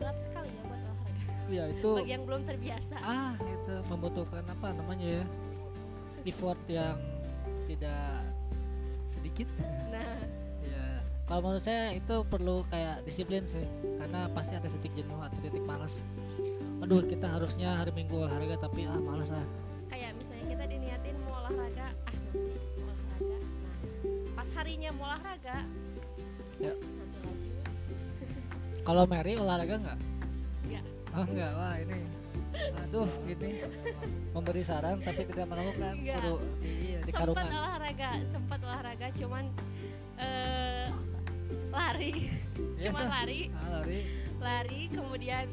berat 0.00 0.16
sekali 0.24 0.48
ya 0.48 0.62
buat 0.64 0.80
olahraga. 0.80 1.24
Ya 1.52 1.64
itu 1.68 1.90
bagi 1.92 2.12
yang 2.16 2.24
belum 2.24 2.42
terbiasa. 2.48 2.96
Ah 3.04 3.32
itu 3.36 3.74
membutuhkan 3.92 4.44
apa 4.48 4.66
namanya 4.72 5.08
ya? 5.20 5.24
Effort 6.24 6.60
yang 6.68 6.96
tidak 7.70 8.26
sedikit. 9.14 9.46
Nah. 9.94 10.18
Ya. 10.60 11.00
Kalau 11.24 11.40
menurut 11.40 11.64
saya 11.64 11.96
itu 11.96 12.20
perlu 12.28 12.68
kayak 12.68 13.00
disiplin 13.08 13.48
sih 13.48 13.64
karena 13.96 14.28
pasti 14.36 14.52
ada 14.52 14.68
titik 14.76 14.92
jenuh 14.92 15.16
atau 15.16 15.38
titik 15.40 15.64
malas 15.64 15.96
aduh 16.80 17.00
kita 17.04 17.28
harusnya 17.28 17.80
hari 17.80 17.92
minggu 17.96 18.12
olahraga 18.12 18.60
tapi 18.60 18.84
ah 18.84 19.00
malas 19.00 19.32
ah 19.32 19.44
kayak 19.88 20.12
misalnya 20.20 20.44
kita 20.52 20.64
diniatin 20.68 21.16
mau 21.24 21.40
olahraga 21.44 21.88
ah 21.92 22.12
nanti 22.12 22.60
mau 22.76 22.84
olahraga. 22.92 23.36
Nah 23.40 24.32
pas 24.36 24.48
harinya 24.56 24.90
mau 24.96 25.04
olahraga 25.08 25.56
Ya. 26.60 26.72
kalau 28.84 29.04
Mary 29.08 29.32
olahraga 29.40 29.74
nggak? 29.80 29.98
Nggak. 30.68 30.84
oh 31.16 31.24
enggak 31.24 31.50
wah 31.56 31.74
ini 31.80 31.98
aduh 32.86 33.10
ini 33.26 33.62
memberi 34.34 34.62
saran 34.66 34.98
tapi 35.00 35.22
tidak 35.26 35.46
melakukan 35.46 35.94
Nggak. 36.02 36.18
kudu 36.20 36.34
iya 36.66 36.98
di 37.02 37.12
sempat 37.12 37.34
olahraga 37.34 38.10
sempat 38.26 38.58
olahraga 38.62 39.06
cuman 39.16 39.44
eh 40.20 40.88
lari. 41.70 42.10
Cuman 42.82 43.04
Biasa. 43.06 43.12
lari. 43.12 43.40
Ah, 43.52 43.68
lari. 43.80 44.00
Lari 44.40 44.80
kemudian 44.92 45.46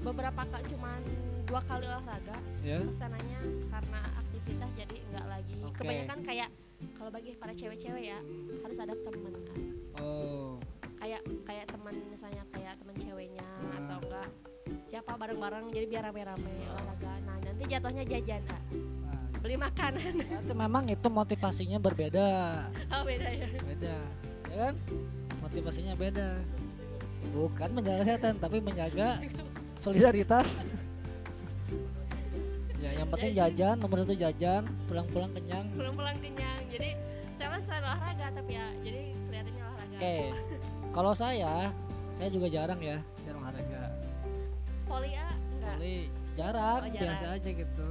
beberapa 0.00 0.42
kali 0.48 0.64
cuman 0.72 1.00
dua 1.44 1.60
kali 1.66 1.84
olahraga. 1.88 2.36
Ya 2.64 2.78
ke 2.80 2.92
sananya 2.94 3.40
karena 3.68 4.00
aktivitas 4.20 4.70
jadi 4.76 4.96
nggak 5.12 5.26
lagi. 5.28 5.56
Oke. 5.64 5.76
kebanyakan 5.82 6.18
kayak 6.24 6.48
kalau 6.96 7.10
bagi 7.12 7.36
para 7.36 7.52
cewek-cewek 7.52 8.04
ya 8.12 8.18
harus 8.64 8.78
ada 8.80 8.94
temen 8.96 9.34
kan. 9.48 9.60
Oh. 10.00 10.56
Kayak 11.00 11.24
kayak 11.48 11.66
teman 11.72 11.94
misalnya 12.12 12.44
kayak 12.52 12.76
teman 12.76 12.94
siapa 14.90 15.14
bareng-bareng 15.14 15.70
jadi 15.70 15.86
biar 15.86 16.02
rame-rame 16.10 16.54
olahraga. 16.66 17.12
Nah 17.22 17.38
nanti 17.38 17.62
jatuhnya 17.70 18.02
jajan 18.02 18.42
ah 18.50 18.58
nah, 19.06 19.38
beli 19.38 19.54
makanan. 19.54 20.12
Itu 20.18 20.54
memang 20.58 20.84
itu 20.90 21.06
motivasinya 21.06 21.78
berbeda. 21.78 22.28
Oh 22.90 23.06
beda 23.06 23.28
ya? 23.30 23.46
Beda 23.62 23.96
ya 24.50 24.56
kan? 24.66 24.74
Motivasinya 25.46 25.94
beda. 25.94 26.42
Bukan 27.30 27.68
menjaga 27.70 28.02
kesehatan 28.02 28.34
tapi 28.42 28.58
menjaga 28.58 29.22
solidaritas. 29.78 30.50
Ya 32.82 32.90
yang 32.98 33.08
penting 33.14 33.38
jajan. 33.38 33.78
nomor 33.78 34.02
satu 34.02 34.18
jajan 34.18 34.66
pulang-pulang 34.90 35.30
kenyang. 35.38 35.70
Pulang-pulang 35.78 36.18
kenyang. 36.18 36.60
Jadi 36.66 36.98
saya 37.38 37.62
selain 37.62 37.86
olahraga 37.86 38.26
tapi 38.34 38.58
ya 38.58 38.66
jadi 38.82 39.02
kelihatannya 39.14 39.62
olahraga. 39.62 39.98
Oke. 40.02 40.14
Kalau 40.90 41.12
saya 41.14 41.70
saya 42.18 42.28
juga 42.34 42.50
jarang 42.50 42.82
ya 42.82 42.98
jarang 43.22 43.46
olahraga 43.46 43.69
poli 44.90 45.10
A? 45.14 45.28
Enggak. 45.30 45.74
Kali 45.78 45.94
jarang, 46.34 46.80
Oh, 46.82 46.88
jarang. 46.88 46.98
biasa 46.98 47.26
aja 47.30 47.50
gitu. 47.54 47.88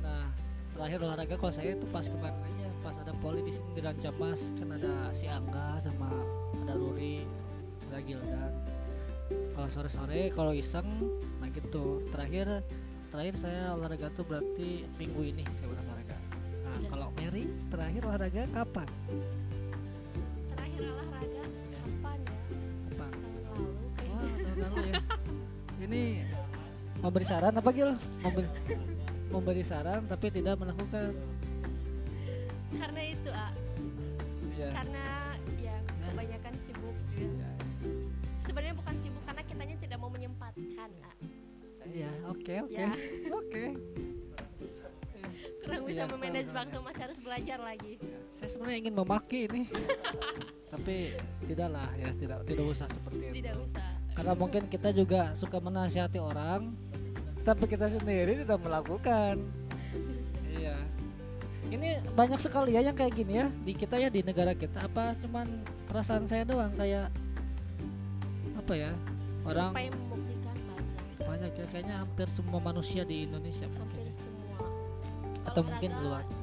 Nah 0.00 0.24
terakhir 0.72 0.98
olahraga 1.00 1.34
kalau 1.36 1.52
saya 1.52 1.70
itu 1.76 1.86
pas 1.86 2.06
kemarin 2.08 2.38
aja 2.40 2.66
pas 2.82 2.96
ada 2.98 3.12
poli 3.14 3.40
di 3.44 3.52
sini 3.52 3.68
di 3.76 3.80
Rancamas 3.80 4.40
kan 4.56 4.68
ada 4.72 4.92
si 5.12 5.28
Angga 5.28 5.78
sama 5.78 6.08
ada 6.58 6.72
Ruri 6.74 7.28
ada 7.86 7.98
Gildan. 8.00 8.52
Kalau 9.52 9.68
sore-sore 9.70 10.32
kalau 10.32 10.52
iseng 10.52 10.88
nah 11.38 11.48
gitu. 11.48 12.00
Terakhir 12.10 12.64
terakhir 13.12 13.34
saya 13.38 13.76
olahraga 13.76 14.08
tuh 14.12 14.24
berarti 14.24 14.88
minggu 14.96 15.22
ini 15.22 15.44
saya 15.60 15.68
udah 15.68 15.82
olahraga. 15.84 16.16
Nah 16.16 16.72
Udah. 16.74 16.88
kalau 16.88 17.08
Mary 17.14 17.44
terakhir 17.68 18.02
olahraga 18.02 18.42
kapan? 18.50 18.88
Terakhir 20.50 20.82
olahraga 20.88 21.42
kapan 21.44 22.18
ya? 22.18 22.34
Kapan? 22.88 23.10
Tahun 23.12 23.36
lalu 23.44 23.68
wah 23.68 23.92
kayaknya 23.94 24.32
tahun 24.42 24.58
lalu 24.64 24.80
ya 24.82 24.94
ini 25.82 26.22
memberi 26.98 27.26
saran 27.26 27.52
apa 27.52 27.70
Gil 27.70 27.90
memberi 28.22 28.48
memberi 29.28 29.62
saran 29.62 30.06
tapi 30.06 30.30
tidak 30.30 30.54
melakukan 30.56 31.12
karena 32.72 33.02
itu 33.04 33.30
ah 33.30 33.52
Iya. 34.52 34.68
karena 34.70 35.04
ya 35.58 35.76
Nah. 35.80 36.12
kebanyakan 36.12 36.54
sibuk 36.62 36.96
ya. 37.16 37.24
Iya. 37.24 37.50
sebenarnya 38.44 38.74
bukan 38.76 38.94
sibuk 39.00 39.22
karena 39.24 39.42
kitanya 39.42 39.76
tidak 39.80 39.98
mau 39.98 40.10
menyempatkan 40.12 40.90
ah. 41.02 41.14
Iya, 41.82 42.10
oke 42.30 42.54
oke. 42.62 42.78
Ya. 42.78 42.94
Oke. 43.32 43.64
kurang 45.62 45.82
bisa 45.82 46.04
Iya, 46.04 46.10
memanage 46.10 46.50
waktu 46.52 46.78
masih 46.78 47.02
harus 47.02 47.18
belajar 47.18 47.58
lagi 47.58 47.92
Saya 48.38 48.48
sebenarnya 48.50 48.78
ingin 48.78 48.94
memaki 48.94 49.38
ini. 49.50 49.62
Tapi 50.72 50.96
tidaklah 51.44 51.90
ya, 51.96 52.10
tidak 52.14 52.38
tidak 52.46 52.64
usah 52.66 52.86
seperti 52.86 53.18
itu. 53.24 53.34
tidak 53.42 53.56
usah 53.58 53.81
Karena 54.12 54.32
mungkin 54.36 54.68
kita 54.68 54.92
juga 54.92 55.32
suka 55.32 55.56
menasihati 55.56 56.20
orang, 56.20 56.76
tapi 57.42 57.64
kita 57.66 57.88
sendiri 57.88 58.44
tidak 58.44 58.60
melakukan. 58.60 59.40
iya. 60.52 60.76
Ini 61.72 62.04
banyak 62.12 62.36
sekali 62.36 62.76
ya 62.76 62.84
yang 62.84 62.92
kayak 62.92 63.16
gini 63.16 63.40
ya 63.40 63.46
di 63.64 63.72
kita 63.72 63.96
ya 63.96 64.12
di 64.12 64.20
negara 64.20 64.52
kita. 64.52 64.84
Apa 64.84 65.16
cuman 65.24 65.64
perasaan 65.88 66.28
saya 66.28 66.44
doang 66.44 66.72
kayak 66.76 67.08
apa 68.60 68.72
ya? 68.76 68.92
Orang 69.48 69.72
sampai 69.72 69.88
membuktikan 69.88 70.56
banyak 70.68 71.24
banyak 71.24 71.52
ya 71.56 71.66
kayaknya 71.72 71.96
hampir 72.04 72.28
semua 72.36 72.60
manusia 72.60 73.02
di 73.08 73.24
Indonesia 73.24 73.64
mungkin. 73.64 73.88
hampir 73.88 74.04
ya. 74.04 74.12
semua 74.12 74.58
Atau 75.48 75.62
mungkin 75.64 75.90
Olahraga 75.96 76.04
luar. 76.04 76.41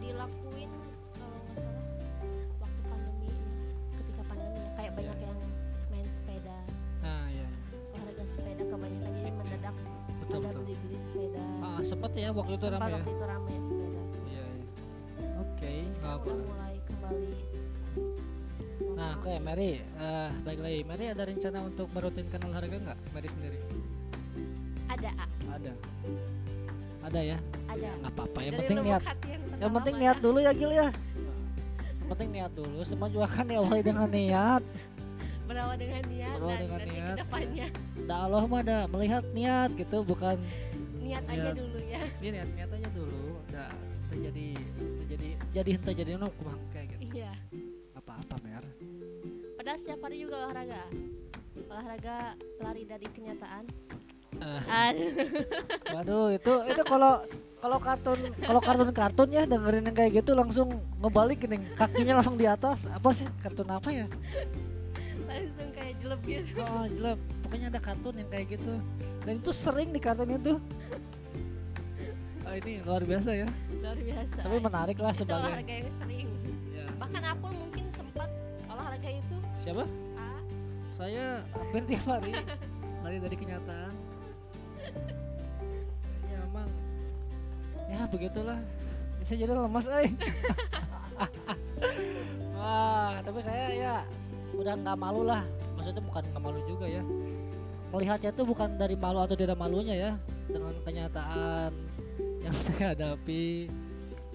Sempat 12.09 12.25
ya 12.25 12.29
waktu 12.33 12.53
itu 12.57 12.65
ramai 12.67 12.89
ya. 12.89 12.97
waktu 12.97 13.11
itu 13.13 13.25
ramai 13.25 13.53
ya 13.53 13.61
sepeda 13.61 14.01
Iya, 14.25 14.45
iya. 14.49 14.65
Oke, 15.39 15.73
apa. 16.01 16.25
udah 16.25 16.35
mulai 16.41 16.75
kembali 16.83 17.31
Nah, 18.99 19.09
oke 19.15 19.33
Mary, 19.39 19.71
eh 19.79 20.29
baik 20.43 20.59
lagi. 20.59 20.79
Mary 20.83 21.05
ada 21.07 21.23
rencana 21.23 21.57
untuk 21.63 21.87
merutinkan 21.93 22.39
olahraga 22.43 22.77
nggak? 22.81 22.99
Mary 23.13 23.29
sendiri? 23.29 23.57
ada 24.89 25.09
ah, 25.15 25.29
Ada. 25.55 25.73
Ada 27.05 27.19
ya? 27.23 27.37
ada 27.69 27.89
Nggak 27.95 28.11
apa-apa. 28.11 28.39
Yang 28.41 28.51
Dari 28.51 28.59
penting 28.65 28.77
niat. 28.83 29.01
yang 29.23 29.41
Yang 29.61 29.71
penting 29.77 29.95
niat 29.95 30.17
dulu 30.19 30.37
ya 30.41 30.51
Gil 30.51 30.71
ya. 30.73 30.87
Penting 32.09 32.29
niat 32.33 32.51
dulu. 32.51 32.79
Semua 32.83 33.07
juga 33.07 33.27
kan 33.29 33.45
diawali 33.45 33.81
dengan 33.85 34.07
niat. 34.09 34.63
berawal 35.49 35.77
dengan 35.81 36.03
niat 36.05 36.35
Berawal 36.37 36.53
dan 36.53 36.61
dengan 36.61 36.81
niat, 36.85 37.09
ke 37.09 37.21
depannya 37.25 37.67
Da 38.05 38.15
Allah 38.29 38.43
mah 38.45 38.61
ada 38.61 38.77
melihat 38.85 39.23
niat 39.33 39.69
gitu, 39.73 39.97
bukan 40.05 40.37
niat 41.09 41.23
Iya. 41.25 41.33
aja 41.33 41.51
dulu 41.57 41.79
ya. 41.81 42.01
Dia 42.21 42.29
niat 42.31 42.49
niat 42.53 42.69
aja 42.69 42.89
dulu. 42.93 43.21
Udah 43.49 43.69
terjadi 44.09 44.47
terjadi 45.01 45.27
jadi 45.51 45.69
henteu 45.73 45.93
jadi 45.95 46.11
nu 46.15 46.29
kumang 46.37 46.61
kayak 46.69 46.87
gitu. 46.93 47.01
iya. 47.17 47.33
Apa-apa 47.93 48.35
Mer. 48.41 48.63
padahal 49.53 49.77
setiap 49.77 49.99
hari 50.01 50.17
juga 50.21 50.35
olahraga. 50.39 50.81
Olahraga 51.65 52.15
lari 52.59 52.83
dari 52.85 53.07
kenyataan. 53.09 53.63
Aduh. 54.65 55.11
Waduh 55.97 56.25
itu 56.31 56.53
itu 56.69 56.81
kalau 56.85 57.25
kalau 57.59 57.77
kartun 57.77 58.19
kalau 58.39 58.61
kartun 58.63 58.89
kartun 58.95 59.29
ya 59.29 59.43
dengerin 59.43 59.83
yang 59.83 59.97
kayak 59.97 60.11
gitu 60.15 60.31
langsung 60.31 60.69
ngebalik 60.97 61.43
nih 61.43 61.59
kakinya 61.75 62.21
langsung 62.21 62.37
di 62.37 62.47
atas. 62.47 62.85
Apa 62.87 63.11
sih? 63.11 63.27
Kartun 63.43 63.67
apa 63.67 63.89
ya? 63.91 64.05
Langsung 65.27 65.69
kayak 65.75 65.93
jelek 65.99 66.21
gitu. 66.23 66.61
Oh 66.63 66.85
jelek. 66.87 67.19
Pokoknya 67.43 67.67
ada 67.67 67.79
kartun 67.81 68.15
yang 68.15 68.29
kayak 68.29 68.45
gitu 68.55 68.73
dan 69.29 69.37
itu 69.37 69.53
sering 69.53 69.93
di 69.93 70.01
kartun 70.01 70.41
itu. 70.41 70.57
Oh, 72.49 72.53
ini 72.57 72.81
luar 72.81 73.05
biasa 73.05 73.29
ya. 73.37 73.45
Luar 73.77 73.93
biasa. 73.93 74.41
Tapi 74.41 74.57
menarik 74.57 74.97
lah 74.97 75.13
itu 75.13 75.21
sebagai 75.21 75.45
olahraga 75.45 75.73
yang 75.77 75.93
sering. 76.01 76.27
Ya. 76.73 76.85
bahkan 76.97 77.21
Apul 77.29 77.53
mungkin 77.53 77.85
sempat 77.93 78.25
olahraga 78.65 79.09
itu. 79.13 79.37
Siapa? 79.61 79.85
Ah, 80.17 80.41
saya 80.97 81.45
hampir 81.53 81.81
tiap 81.85 82.09
hari. 82.09 82.41
Lari 83.05 83.17
dari 83.21 83.35
kenyataan. 83.37 83.93
Ya 86.25 86.37
emang. 86.49 86.69
Ya 87.85 88.01
begitulah. 88.09 88.57
Saya 89.29 89.45
jadi 89.45 89.53
lemas 89.53 89.85
eh. 89.93 90.09
Wah 92.57 93.21
tapi 93.21 93.45
saya 93.45 93.65
ya 93.77 93.93
udah 94.57 94.73
nggak 94.73 94.97
malu 94.97 95.21
lah. 95.21 95.45
Maksudnya 95.77 96.01
bukan 96.01 96.25
nggak 96.33 96.41
malu 96.41 96.65
juga 96.65 96.89
ya 96.89 97.05
melihatnya 97.89 98.31
tuh 98.33 98.45
bukan 98.45 98.77
dari 98.77 98.93
malu 98.93 99.19
atau 99.21 99.33
tidak 99.33 99.57
malunya 99.57 99.95
ya 99.97 100.11
dengan 100.49 100.73
kenyataan 100.85 101.71
yang 102.45 102.55
saya 102.65 102.93
hadapi 102.93 103.69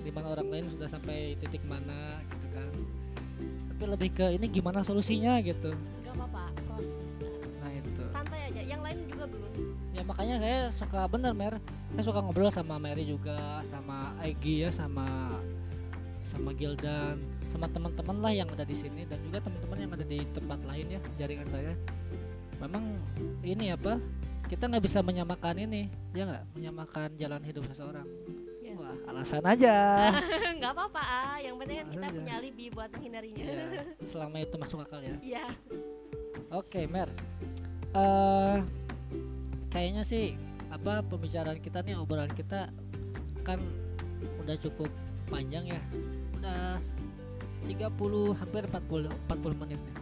di 0.05 0.11
mana 0.13 0.37
orang 0.37 0.49
lain 0.53 0.67
sudah 0.69 0.89
sampai 0.91 1.39
titik 1.41 1.65
mana 1.65 2.21
gitu 2.29 2.47
kan. 2.53 2.73
Tapi 3.75 3.83
lebih 3.89 4.11
ke 4.13 4.27
ini 4.37 4.47
gimana 4.53 4.85
solusinya 4.85 5.41
gitu. 5.41 5.73
Nggak 6.05 6.15
apa-apa 6.19 6.43
proses 6.69 7.25
ah. 7.25 7.33
nah 7.65 7.71
itu. 7.73 8.03
Santai 8.13 8.41
aja 8.53 8.63
yang 8.63 8.83
lain 8.85 8.99
juga 9.09 9.25
belum. 9.31 9.53
Ya 9.97 10.03
makanya 10.05 10.37
saya 10.43 10.59
suka 10.77 11.01
bener 11.09 11.33
mer. 11.33 11.55
Saya 11.97 12.05
suka 12.05 12.19
ngobrol 12.21 12.53
sama 12.53 12.77
Mary 12.77 13.07
juga 13.07 13.63
sama 13.71 14.13
Egi 14.21 14.67
ya 14.67 14.71
sama 14.75 15.39
sama 16.35 16.51
Gildan 16.59 17.17
sama 17.55 17.71
teman-teman 17.71 18.19
lah 18.19 18.33
yang 18.35 18.51
ada 18.51 18.67
di 18.67 18.75
sini 18.75 19.07
dan 19.07 19.23
juga 19.23 19.39
teman-teman 19.47 19.79
yang 19.79 19.93
ada 19.95 20.03
di 20.03 20.19
tempat 20.35 20.59
lain 20.67 20.99
ya 20.99 21.01
jaringan 21.23 21.47
saya 21.55 21.73
memang 22.61 22.85
ini 23.43 23.73
apa 23.73 23.99
kita 24.47 24.69
nggak 24.69 24.85
bisa 24.85 25.01
menyamakan 25.01 25.57
ini 25.57 25.89
ya 26.13 26.29
nggak 26.29 26.45
menyamakan 26.55 27.09
jalan 27.17 27.43
hidup 27.43 27.65
seseorang 27.73 28.07
Ya. 28.65 28.73
wah 28.81 28.97
alasan 29.13 29.45
aja 29.45 29.77
nggak 30.59 30.73
apa-apa 30.73 31.03
ah 31.05 31.37
yang 31.39 31.55
penting 31.61 31.85
kan 31.85 31.87
kita 31.95 32.07
Aja. 32.09 32.17
punya 32.17 32.35
alibi 32.41 32.65
buat 32.73 32.91
menghindarinya 32.97 33.45
ya, 33.45 33.67
selama 34.11 34.37
itu 34.41 34.57
masuk 34.57 34.79
akal 34.83 35.01
ya 35.05 35.15
iya 35.21 35.47
Oke, 36.55 36.87
Mer. 36.87 37.11
eh 37.95 38.57
kayaknya 39.71 40.07
sih 40.07 40.39
apa 40.71 41.03
pembicaraan 41.03 41.59
kita 41.59 41.83
nih 41.83 41.99
obrolan 41.99 42.31
kita 42.31 42.71
kan 43.43 43.59
udah 44.39 44.55
cukup 44.63 44.87
panjang 45.27 45.67
ya. 45.67 45.81
Udah 46.39 46.79
30 47.67 48.39
hampir 48.39 48.63
40 48.71 49.11
40 49.11 49.61
menit 49.67 49.81
nih. 49.83 49.97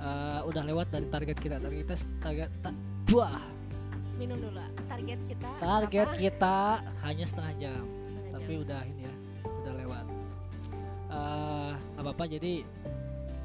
Eh, 0.00 0.40
udah 0.48 0.62
lewat 0.64 0.86
dari 0.88 1.06
target 1.12 1.36
kita. 1.36 1.56
Target 1.60 1.80
kita 1.84 1.94
target 2.24 2.48
ta- 2.64 2.80
wah, 3.12 3.36
minum 4.16 4.40
dulu 4.40 4.64
target 4.88 5.20
kita 5.28 5.48
target 5.60 6.08
apa? 6.08 6.16
kita 6.16 6.56
hanya 7.04 7.24
setengah 7.28 7.52
jam. 7.60 7.84
Setengah 8.08 8.32
Tapi 8.32 8.52
jam. 8.56 8.62
udah 8.64 8.80
ini 8.88 9.02
ya, 9.04 9.14
udah 9.44 9.74
lewat. 9.76 10.04
Eh 11.10 11.72
apa-apa 12.00 12.24
jadi 12.32 12.64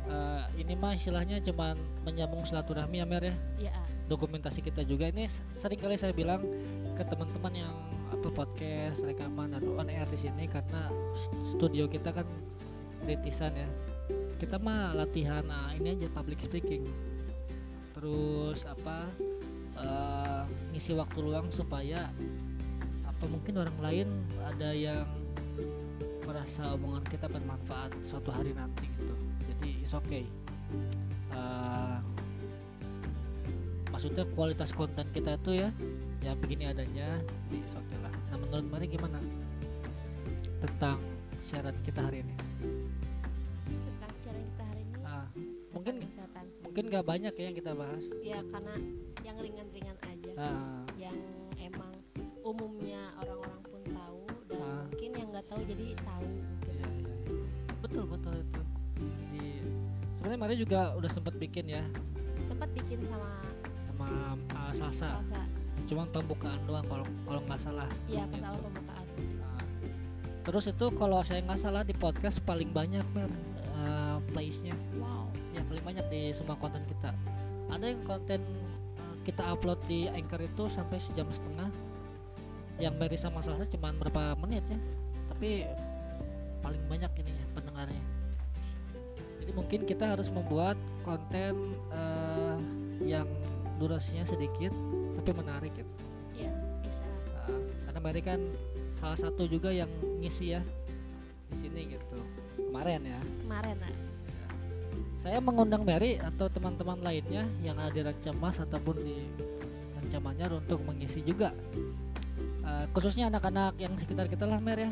eh, 0.08 0.44
ini 0.56 0.74
mah 0.80 0.96
istilahnya 0.96 1.44
cuman 1.44 1.76
menyambung 2.08 2.48
silaturahmi 2.48 3.04
ya 3.04 3.06
Mer 3.06 3.24
ya. 3.28 3.36
iya 3.60 3.74
dokumentasi 4.06 4.62
kita 4.62 4.86
juga 4.86 5.10
ini 5.10 5.26
sering 5.58 5.82
kali 5.82 5.98
saya 5.98 6.14
bilang 6.14 6.46
ke 6.94 7.04
teman-teman 7.10 7.66
yang 7.66 7.74
apa 8.14 8.30
podcast 8.30 9.02
rekaman 9.02 9.58
atau 9.58 9.82
on 9.82 9.90
air 9.90 10.06
di 10.14 10.20
sini 10.22 10.46
karena 10.46 10.94
studio 11.58 11.90
kita 11.90 12.14
kan 12.14 12.28
rintisan 13.10 13.54
ya 13.58 13.66
kita 14.36 14.60
mah 14.60 14.92
latihan 14.92 15.44
ah, 15.48 15.72
ini 15.76 15.96
aja 15.96 16.08
public 16.12 16.44
speaking. 16.44 16.84
Terus 17.96 18.68
apa 18.68 19.08
eh, 19.80 20.42
ngisi 20.76 20.92
waktu 20.96 21.20
luang 21.24 21.48
supaya 21.56 22.12
apa 23.08 23.24
mungkin 23.32 23.64
orang 23.64 23.80
lain 23.80 24.08
ada 24.44 24.76
yang 24.76 25.08
merasa 26.28 26.76
omongan 26.76 27.06
kita 27.08 27.32
bermanfaat 27.32 27.96
suatu 28.12 28.30
hari 28.36 28.52
nanti 28.52 28.92
gitu. 29.00 29.16
Jadi 29.48 29.70
it's 29.80 29.96
okay. 29.96 30.28
Eh, 31.32 31.98
maksudnya 33.96 34.28
kualitas 34.36 34.76
konten 34.76 35.08
kita 35.16 35.40
itu 35.40 35.64
ya 35.64 35.70
ya 36.20 36.36
begini 36.36 36.68
adanya 36.68 37.24
it's 37.56 37.72
okay 37.72 37.98
lah. 38.04 38.12
Nah 38.34 38.38
menurut 38.44 38.68
Mari 38.68 38.92
gimana 38.92 39.24
tentang 40.60 41.00
siaran 41.48 41.78
kita 41.88 42.04
hari 42.04 42.26
ini 42.26 42.36
mungkin 45.86 46.02
kesehatan 46.02 46.46
mungkin 46.66 46.84
gak 46.90 47.06
banyak 47.06 47.34
ya 47.38 47.44
yang 47.46 47.56
kita 47.56 47.72
bahas. 47.72 48.04
Ya 48.20 48.40
karena 48.50 48.74
yang 49.22 49.38
ringan-ringan 49.38 49.98
aja. 50.02 50.32
Ah, 50.36 50.82
yang 50.98 51.18
emang 51.62 51.94
umumnya 52.42 53.14
orang-orang 53.16 53.62
pun 53.64 53.82
tahu 53.86 54.22
dan 54.50 54.60
Ah. 54.60 54.82
mungkin 54.90 55.10
yang 55.14 55.28
nggak 55.30 55.46
tahu 55.46 55.62
jadi 55.64 55.86
tahu. 56.02 56.26
Iya, 56.26 56.74
iya, 56.74 56.88
iya. 56.90 57.38
betul 57.80 58.04
betul 58.10 58.34
itu 58.36 58.62
jadi 58.98 59.46
sebenarnya 60.18 60.40
Mari 60.42 60.56
juga 60.58 60.80
udah 60.98 61.12
sempet 61.14 61.34
bikin 61.38 61.66
ya. 61.70 61.84
Sempat 62.44 62.70
bikin 62.74 63.00
sama 63.06 63.30
sama 63.86 64.08
uh, 64.58 64.74
Salsa 64.74 65.22
salsa 65.22 65.42
cuman 65.86 66.10
pembukaan 66.10 66.58
doang 66.66 66.86
kalau 66.90 67.06
kalau 67.24 67.42
nggak 67.46 67.62
salah. 67.62 67.86
Iya 68.10 68.26
pas 68.26 68.42
Gitu. 68.42 68.48
awal 68.50 68.62
pembukaan. 68.66 69.06
Nah, 69.38 69.62
terus 70.42 70.66
itu 70.66 70.86
kalau 70.98 71.22
saya 71.22 71.46
nggak 71.46 71.62
salah 71.62 71.86
di 71.86 71.94
podcast 71.94 72.42
paling 72.42 72.74
banyak 72.74 73.06
mer. 73.14 73.30
Uh, 73.76 74.18
playsnya 74.34 74.72
wow 74.98 75.25
ya 75.66 75.70
paling 75.74 75.84
banyak 75.84 76.06
di 76.14 76.22
semua 76.38 76.56
konten 76.62 76.86
kita. 76.86 77.10
Ada 77.74 77.86
yang 77.90 78.02
konten 78.06 78.42
uh, 79.02 79.16
kita 79.26 79.42
upload 79.50 79.82
di 79.90 80.06
anchor 80.06 80.38
itu 80.38 80.70
sampai 80.70 81.02
sejam 81.02 81.26
setengah. 81.34 81.70
Yang 82.78 82.94
Mary 83.02 83.18
sama 83.18 83.42
Salsa 83.42 83.66
cuman 83.74 83.98
berapa 83.98 84.38
menit 84.46 84.62
ya. 84.70 84.78
Tapi 85.34 85.66
paling 86.62 86.84
banyak 86.86 87.12
ini 87.26 87.32
ya 87.34 87.46
pendengarnya. 87.58 88.04
Jadi 89.42 89.52
mungkin 89.58 89.80
kita 89.90 90.06
harus 90.14 90.30
membuat 90.30 90.78
konten 91.02 91.74
uh, 91.90 92.58
yang 93.02 93.26
durasinya 93.82 94.24
sedikit 94.30 94.72
tapi 95.18 95.34
menarik 95.34 95.74
gitu. 95.74 95.94
Ya 96.38 96.54
bisa. 96.86 97.02
Uh, 97.50 97.66
karena 97.90 98.00
Mary 98.06 98.22
kan 98.22 98.40
salah 99.02 99.18
satu 99.18 99.50
juga 99.50 99.74
yang 99.74 99.90
ngisi 100.22 100.54
ya 100.54 100.62
di 101.50 101.56
sini 101.66 101.98
gitu. 101.98 102.20
Kemarin 102.70 103.02
ya. 103.02 103.20
Kemarin 103.42 103.78
ah 103.82 104.05
saya 105.26 105.42
mengundang 105.42 105.82
Mary 105.82 106.22
atau 106.22 106.46
teman-teman 106.46 107.02
lainnya 107.02 107.50
yang 107.66 107.82
ada 107.82 107.90
di 107.90 108.06
Rancamas 108.06 108.62
ataupun 108.62 108.94
di 109.02 109.26
Rancamanyar 109.98 110.54
untuk 110.54 110.86
mengisi 110.86 111.26
juga. 111.26 111.50
Uh, 112.62 112.86
khususnya 112.94 113.34
anak-anak 113.34 113.74
yang 113.82 113.98
sekitar 113.98 114.30
kita 114.30 114.46
lah 114.46 114.62
Mer 114.62 114.86
ya. 114.86 114.92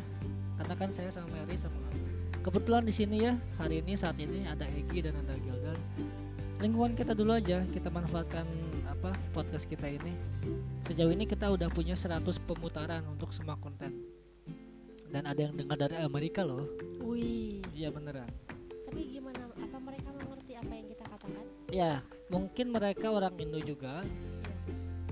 Karena 0.57 0.73
kan 0.73 0.89
saya 0.97 1.13
sama 1.13 1.29
Mary 1.37 1.53
sama 1.61 1.77
kebetulan 2.43 2.83
di 2.83 2.91
sini 2.91 3.23
ya 3.29 3.33
hari 3.55 3.79
ini 3.79 3.93
saat 3.95 4.17
ini 4.17 4.43
ada 4.49 4.65
Egi 4.73 5.05
dan 5.05 5.13
ada 5.21 5.37
Gildan. 5.37 5.77
Lingkungan 6.59 6.97
kita 6.97 7.13
dulu 7.13 7.37
aja 7.37 7.61
kita 7.69 7.93
manfaatkan 7.93 8.49
apa 8.89 9.13
podcast 9.37 9.69
kita 9.69 9.85
ini. 9.85 10.17
Sejauh 10.89 11.13
ini 11.13 11.29
kita 11.29 11.45
udah 11.53 11.69
punya 11.69 11.93
100 11.93 12.25
pemutaran 12.49 13.05
untuk 13.05 13.29
semua 13.37 13.53
konten. 13.61 14.01
Dan 15.13 15.29
ada 15.29 15.45
yang 15.45 15.53
dengar 15.53 15.77
dari 15.77 16.01
Amerika 16.01 16.41
loh. 16.41 16.65
Wih. 17.05 17.61
Iya 17.77 17.93
beneran 17.93 18.42
ya 21.73 22.05
mungkin 22.29 22.69
mereka 22.69 23.09
orang 23.09 23.33
Indo 23.41 23.57
juga 23.57 24.05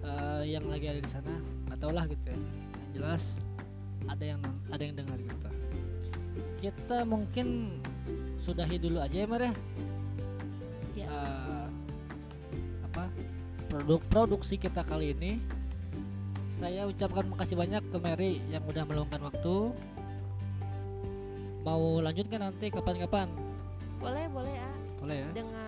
eh, 0.06 0.44
yang 0.46 0.70
lagi 0.70 0.94
ada 0.94 1.02
di 1.02 1.10
sana 1.10 1.34
atau 1.74 1.90
lah 1.90 2.06
gitu 2.06 2.30
ya. 2.30 2.38
Yang 2.38 2.90
jelas 2.94 3.24
ada 4.06 4.24
yang 4.38 4.42
ada 4.70 4.84
yang 4.86 4.96
dengar 4.96 5.18
gitu. 5.18 5.50
Kita 6.62 7.02
mungkin 7.10 7.82
sudahi 8.46 8.78
dulu 8.78 9.02
aja 9.02 9.26
ya 9.26 9.28
Mer 9.28 9.50
ya. 9.50 9.54
Eh, 11.02 11.66
apa 12.86 13.10
produk 13.74 14.02
produksi 14.14 14.62
kita 14.62 14.86
kali 14.86 15.18
ini. 15.18 15.42
Saya 16.62 16.86
ucapkan 16.86 17.26
makasih 17.26 17.58
banyak 17.58 17.82
ke 17.90 17.98
Mary 17.98 18.38
yang 18.54 18.62
udah 18.70 18.86
meluangkan 18.86 19.18
waktu. 19.34 19.74
Mau 21.66 21.98
lanjutkan 22.06 22.46
nanti 22.46 22.70
kapan-kapan? 22.70 23.26
Boleh 23.98 24.30
boleh 24.30 24.56
ah. 24.62 24.76
Boleh 25.02 25.18
ya? 25.26 25.30
Dengan 25.34 25.61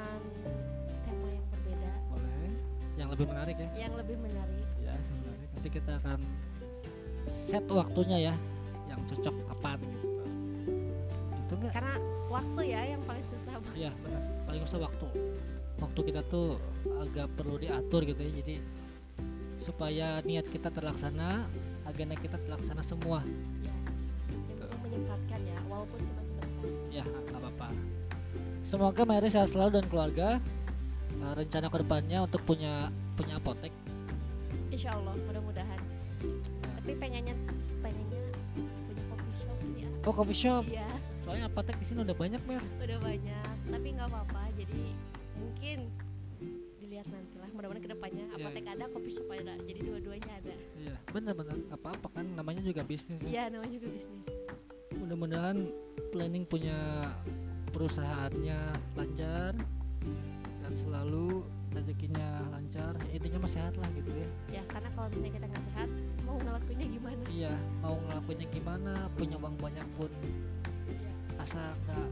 lebih 3.14 3.28
menarik 3.30 3.55
ya. 3.55 3.70
Yang 3.78 3.93
lebih 4.01 4.18
menarik. 4.20 4.66
Ya 4.82 4.95
sebenarnya 5.14 5.47
nanti 5.53 5.70
kita 5.70 5.91
akan 6.01 6.20
set 7.47 7.66
waktunya 7.70 8.18
ya 8.32 8.34
yang 8.89 8.99
cocok 9.07 9.36
kapan 9.47 9.78
gitu 9.80 10.07
gitu 11.53 11.53
enggak 11.59 11.72
karena 11.76 11.95
waktu 12.28 12.61
ya 12.66 12.82
yang 12.97 13.01
paling 13.05 13.26
susah. 13.30 13.53
Iya 13.78 13.91
benar. 14.01 14.22
Paling 14.49 14.61
usah 14.66 14.80
waktu. 14.82 15.07
Waktu 15.78 15.99
kita 16.09 16.22
tuh 16.32 16.57
agak 17.01 17.28
perlu 17.38 17.55
diatur 17.61 18.01
gitu 18.03 18.22
ya. 18.22 18.32
Jadi 18.41 18.55
supaya 19.61 20.07
niat 20.26 20.49
kita 20.49 20.74
terlaksana 20.74 21.45
agenda 21.86 22.18
kita 22.18 22.41
terlaksana 22.41 22.82
semua. 22.82 23.22
Ya 23.61 23.74
penting 24.28 24.80
menyempatkan 24.82 25.39
ya 25.45 25.59
walaupun 25.70 25.99
cuma 26.01 26.22
sebentar. 26.26 26.70
Ya 26.89 27.03
nggak 27.05 27.39
apa-apa. 27.39 27.70
Semoga 28.66 29.01
Mary 29.05 29.30
sehat 29.30 29.53
selalu 29.53 29.78
dan 29.78 29.86
keluarga 29.91 30.30
Nah, 31.22 31.32
rencana 31.38 31.68
ke 31.70 31.78
depannya 31.82 32.18
untuk 32.26 32.41
punya 32.45 32.89
punya 33.14 33.38
apotek? 33.38 33.74
Insya 34.74 34.97
Allah 34.97 35.14
mudah-mudahan 35.30 35.82
tapi 36.84 36.91
pengennya 36.99 37.36
pengennya 37.80 38.24
punya 38.88 39.03
coffee 39.07 39.36
shop 39.39 39.57
ya. 39.80 39.89
Oh 40.03 40.14
coffee 40.14 40.39
shop? 40.39 40.64
Iya. 40.68 40.89
Soalnya 41.24 41.45
apotek 41.47 41.76
di 41.80 41.86
sini 41.88 41.99
udah 42.03 42.16
banyak 42.16 42.41
Mer. 42.43 42.64
Udah 42.84 42.99
banyak 42.99 43.53
tapi 43.72 43.88
nggak 43.95 44.07
apa-apa. 44.11 44.41
Jadi 44.59 44.84
mungkin 45.39 45.78
dilihat 46.84 47.07
nanti 47.07 47.36
lah 47.39 47.49
mudah-mudahan 47.55 47.84
ke 47.88 47.91
depannya 47.95 48.26
Iya, 48.28 48.36
apotek 48.36 48.66
ada 48.68 48.86
coffee 48.91 49.14
shop 49.16 49.28
ada. 49.32 49.55
Jadi 49.64 49.80
dua-duanya 49.80 50.32
ada. 50.43 50.53
Iya 50.76 50.95
bener-bener. 51.16 51.57
Apa-apa 51.72 52.07
kan 52.11 52.26
namanya 52.36 52.61
juga 52.66 52.82
bisnis 52.84 53.20
ya. 53.24 53.30
iya 53.30 53.43
namanya 53.47 53.72
juga 53.80 53.88
bisnis. 53.95 54.26
Mudah-mudahan 54.99 55.57
planning 56.11 56.43
punya 56.47 57.07
perusahaannya 57.72 58.59
lancar 58.99 59.55
sehat 60.64 60.80
selalu 60.80 61.43
rezekinya 61.76 62.39
lancar 62.55 62.95
ya, 63.11 63.20
intinya 63.20 63.43
mah 63.43 63.51
sehat 63.51 63.76
lah 63.76 63.89
gitu 63.99 64.16
ya. 64.16 64.28
Ya 64.47 64.64
karena 64.72 64.88
kalau 64.95 65.11
misalnya 65.11 65.32
kita 65.36 65.45
nggak 65.51 65.66
sehat 65.68 65.89
mau 66.24 66.38
ngelakuinnya 66.39 66.88
gimana? 66.88 67.24
Iya 67.28 67.53
mau 67.84 67.95
ngelakuinnya 68.07 68.47
gimana 68.47 68.93
punya 69.20 69.36
uang 69.43 69.55
banyak 69.59 69.88
pun 69.99 70.11
ya. 70.88 71.11
asa 71.43 71.61
nggak 71.84 72.07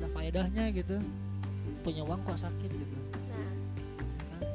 ada 0.00 0.06
faedahnya 0.16 0.64
gitu. 0.72 0.96
Punya 1.84 2.02
uang 2.08 2.24
kok 2.24 2.40
sakit 2.40 2.70
gitu. 2.72 2.96
Nah. 3.28 3.52
Kan 4.32 4.48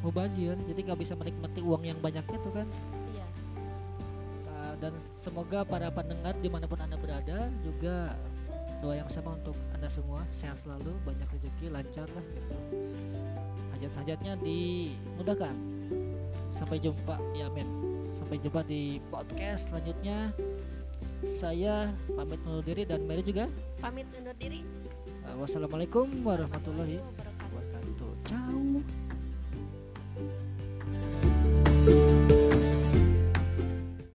mubazir 0.00 0.56
jadi 0.64 0.80
nggak 0.88 1.00
bisa 1.04 1.12
menikmati 1.12 1.60
uang 1.60 1.84
yang 1.84 2.00
banyaknya 2.00 2.38
tuh 2.40 2.52
kan. 2.56 2.68
Iya. 3.12 3.26
Uh, 4.48 4.72
dan 4.80 4.96
semoga 5.20 5.68
para 5.68 5.92
pendengar 5.92 6.32
di 6.40 6.48
mana 6.48 6.64
pun 6.64 6.80
anda 6.80 6.96
berada 6.96 7.52
juga 7.60 8.16
doa 8.78 8.94
yang 8.98 9.10
sama 9.10 9.34
untuk 9.34 9.56
anda 9.74 9.88
semua 9.90 10.22
sehat 10.38 10.58
selalu 10.62 10.94
banyak 11.02 11.26
rezeki 11.34 11.66
lancar 11.70 12.06
lah 12.14 12.24
gitu. 12.34 12.56
Hajat-hajatnya 13.76 14.38
dimudahkan. 14.42 15.54
Sampai 16.58 16.82
jumpa 16.82 17.14
ya 17.38 17.46
men 17.54 17.68
sampai 18.18 18.42
jumpa 18.42 18.60
di 18.66 18.98
podcast 19.08 19.70
selanjutnya. 19.70 20.34
Saya 21.38 21.90
pamit 22.14 22.38
undur 22.46 22.62
diri 22.62 22.86
dan 22.86 23.02
Mary 23.06 23.22
juga. 23.22 23.50
Pamit 23.82 24.06
undur 24.14 24.34
diri. 24.38 24.62
Uh, 25.26 25.34
wassalamualaikum 25.42 26.06
warahmatullahi 26.22 27.02
wabarakatuh. 27.02 28.10
Ciao. 28.26 28.82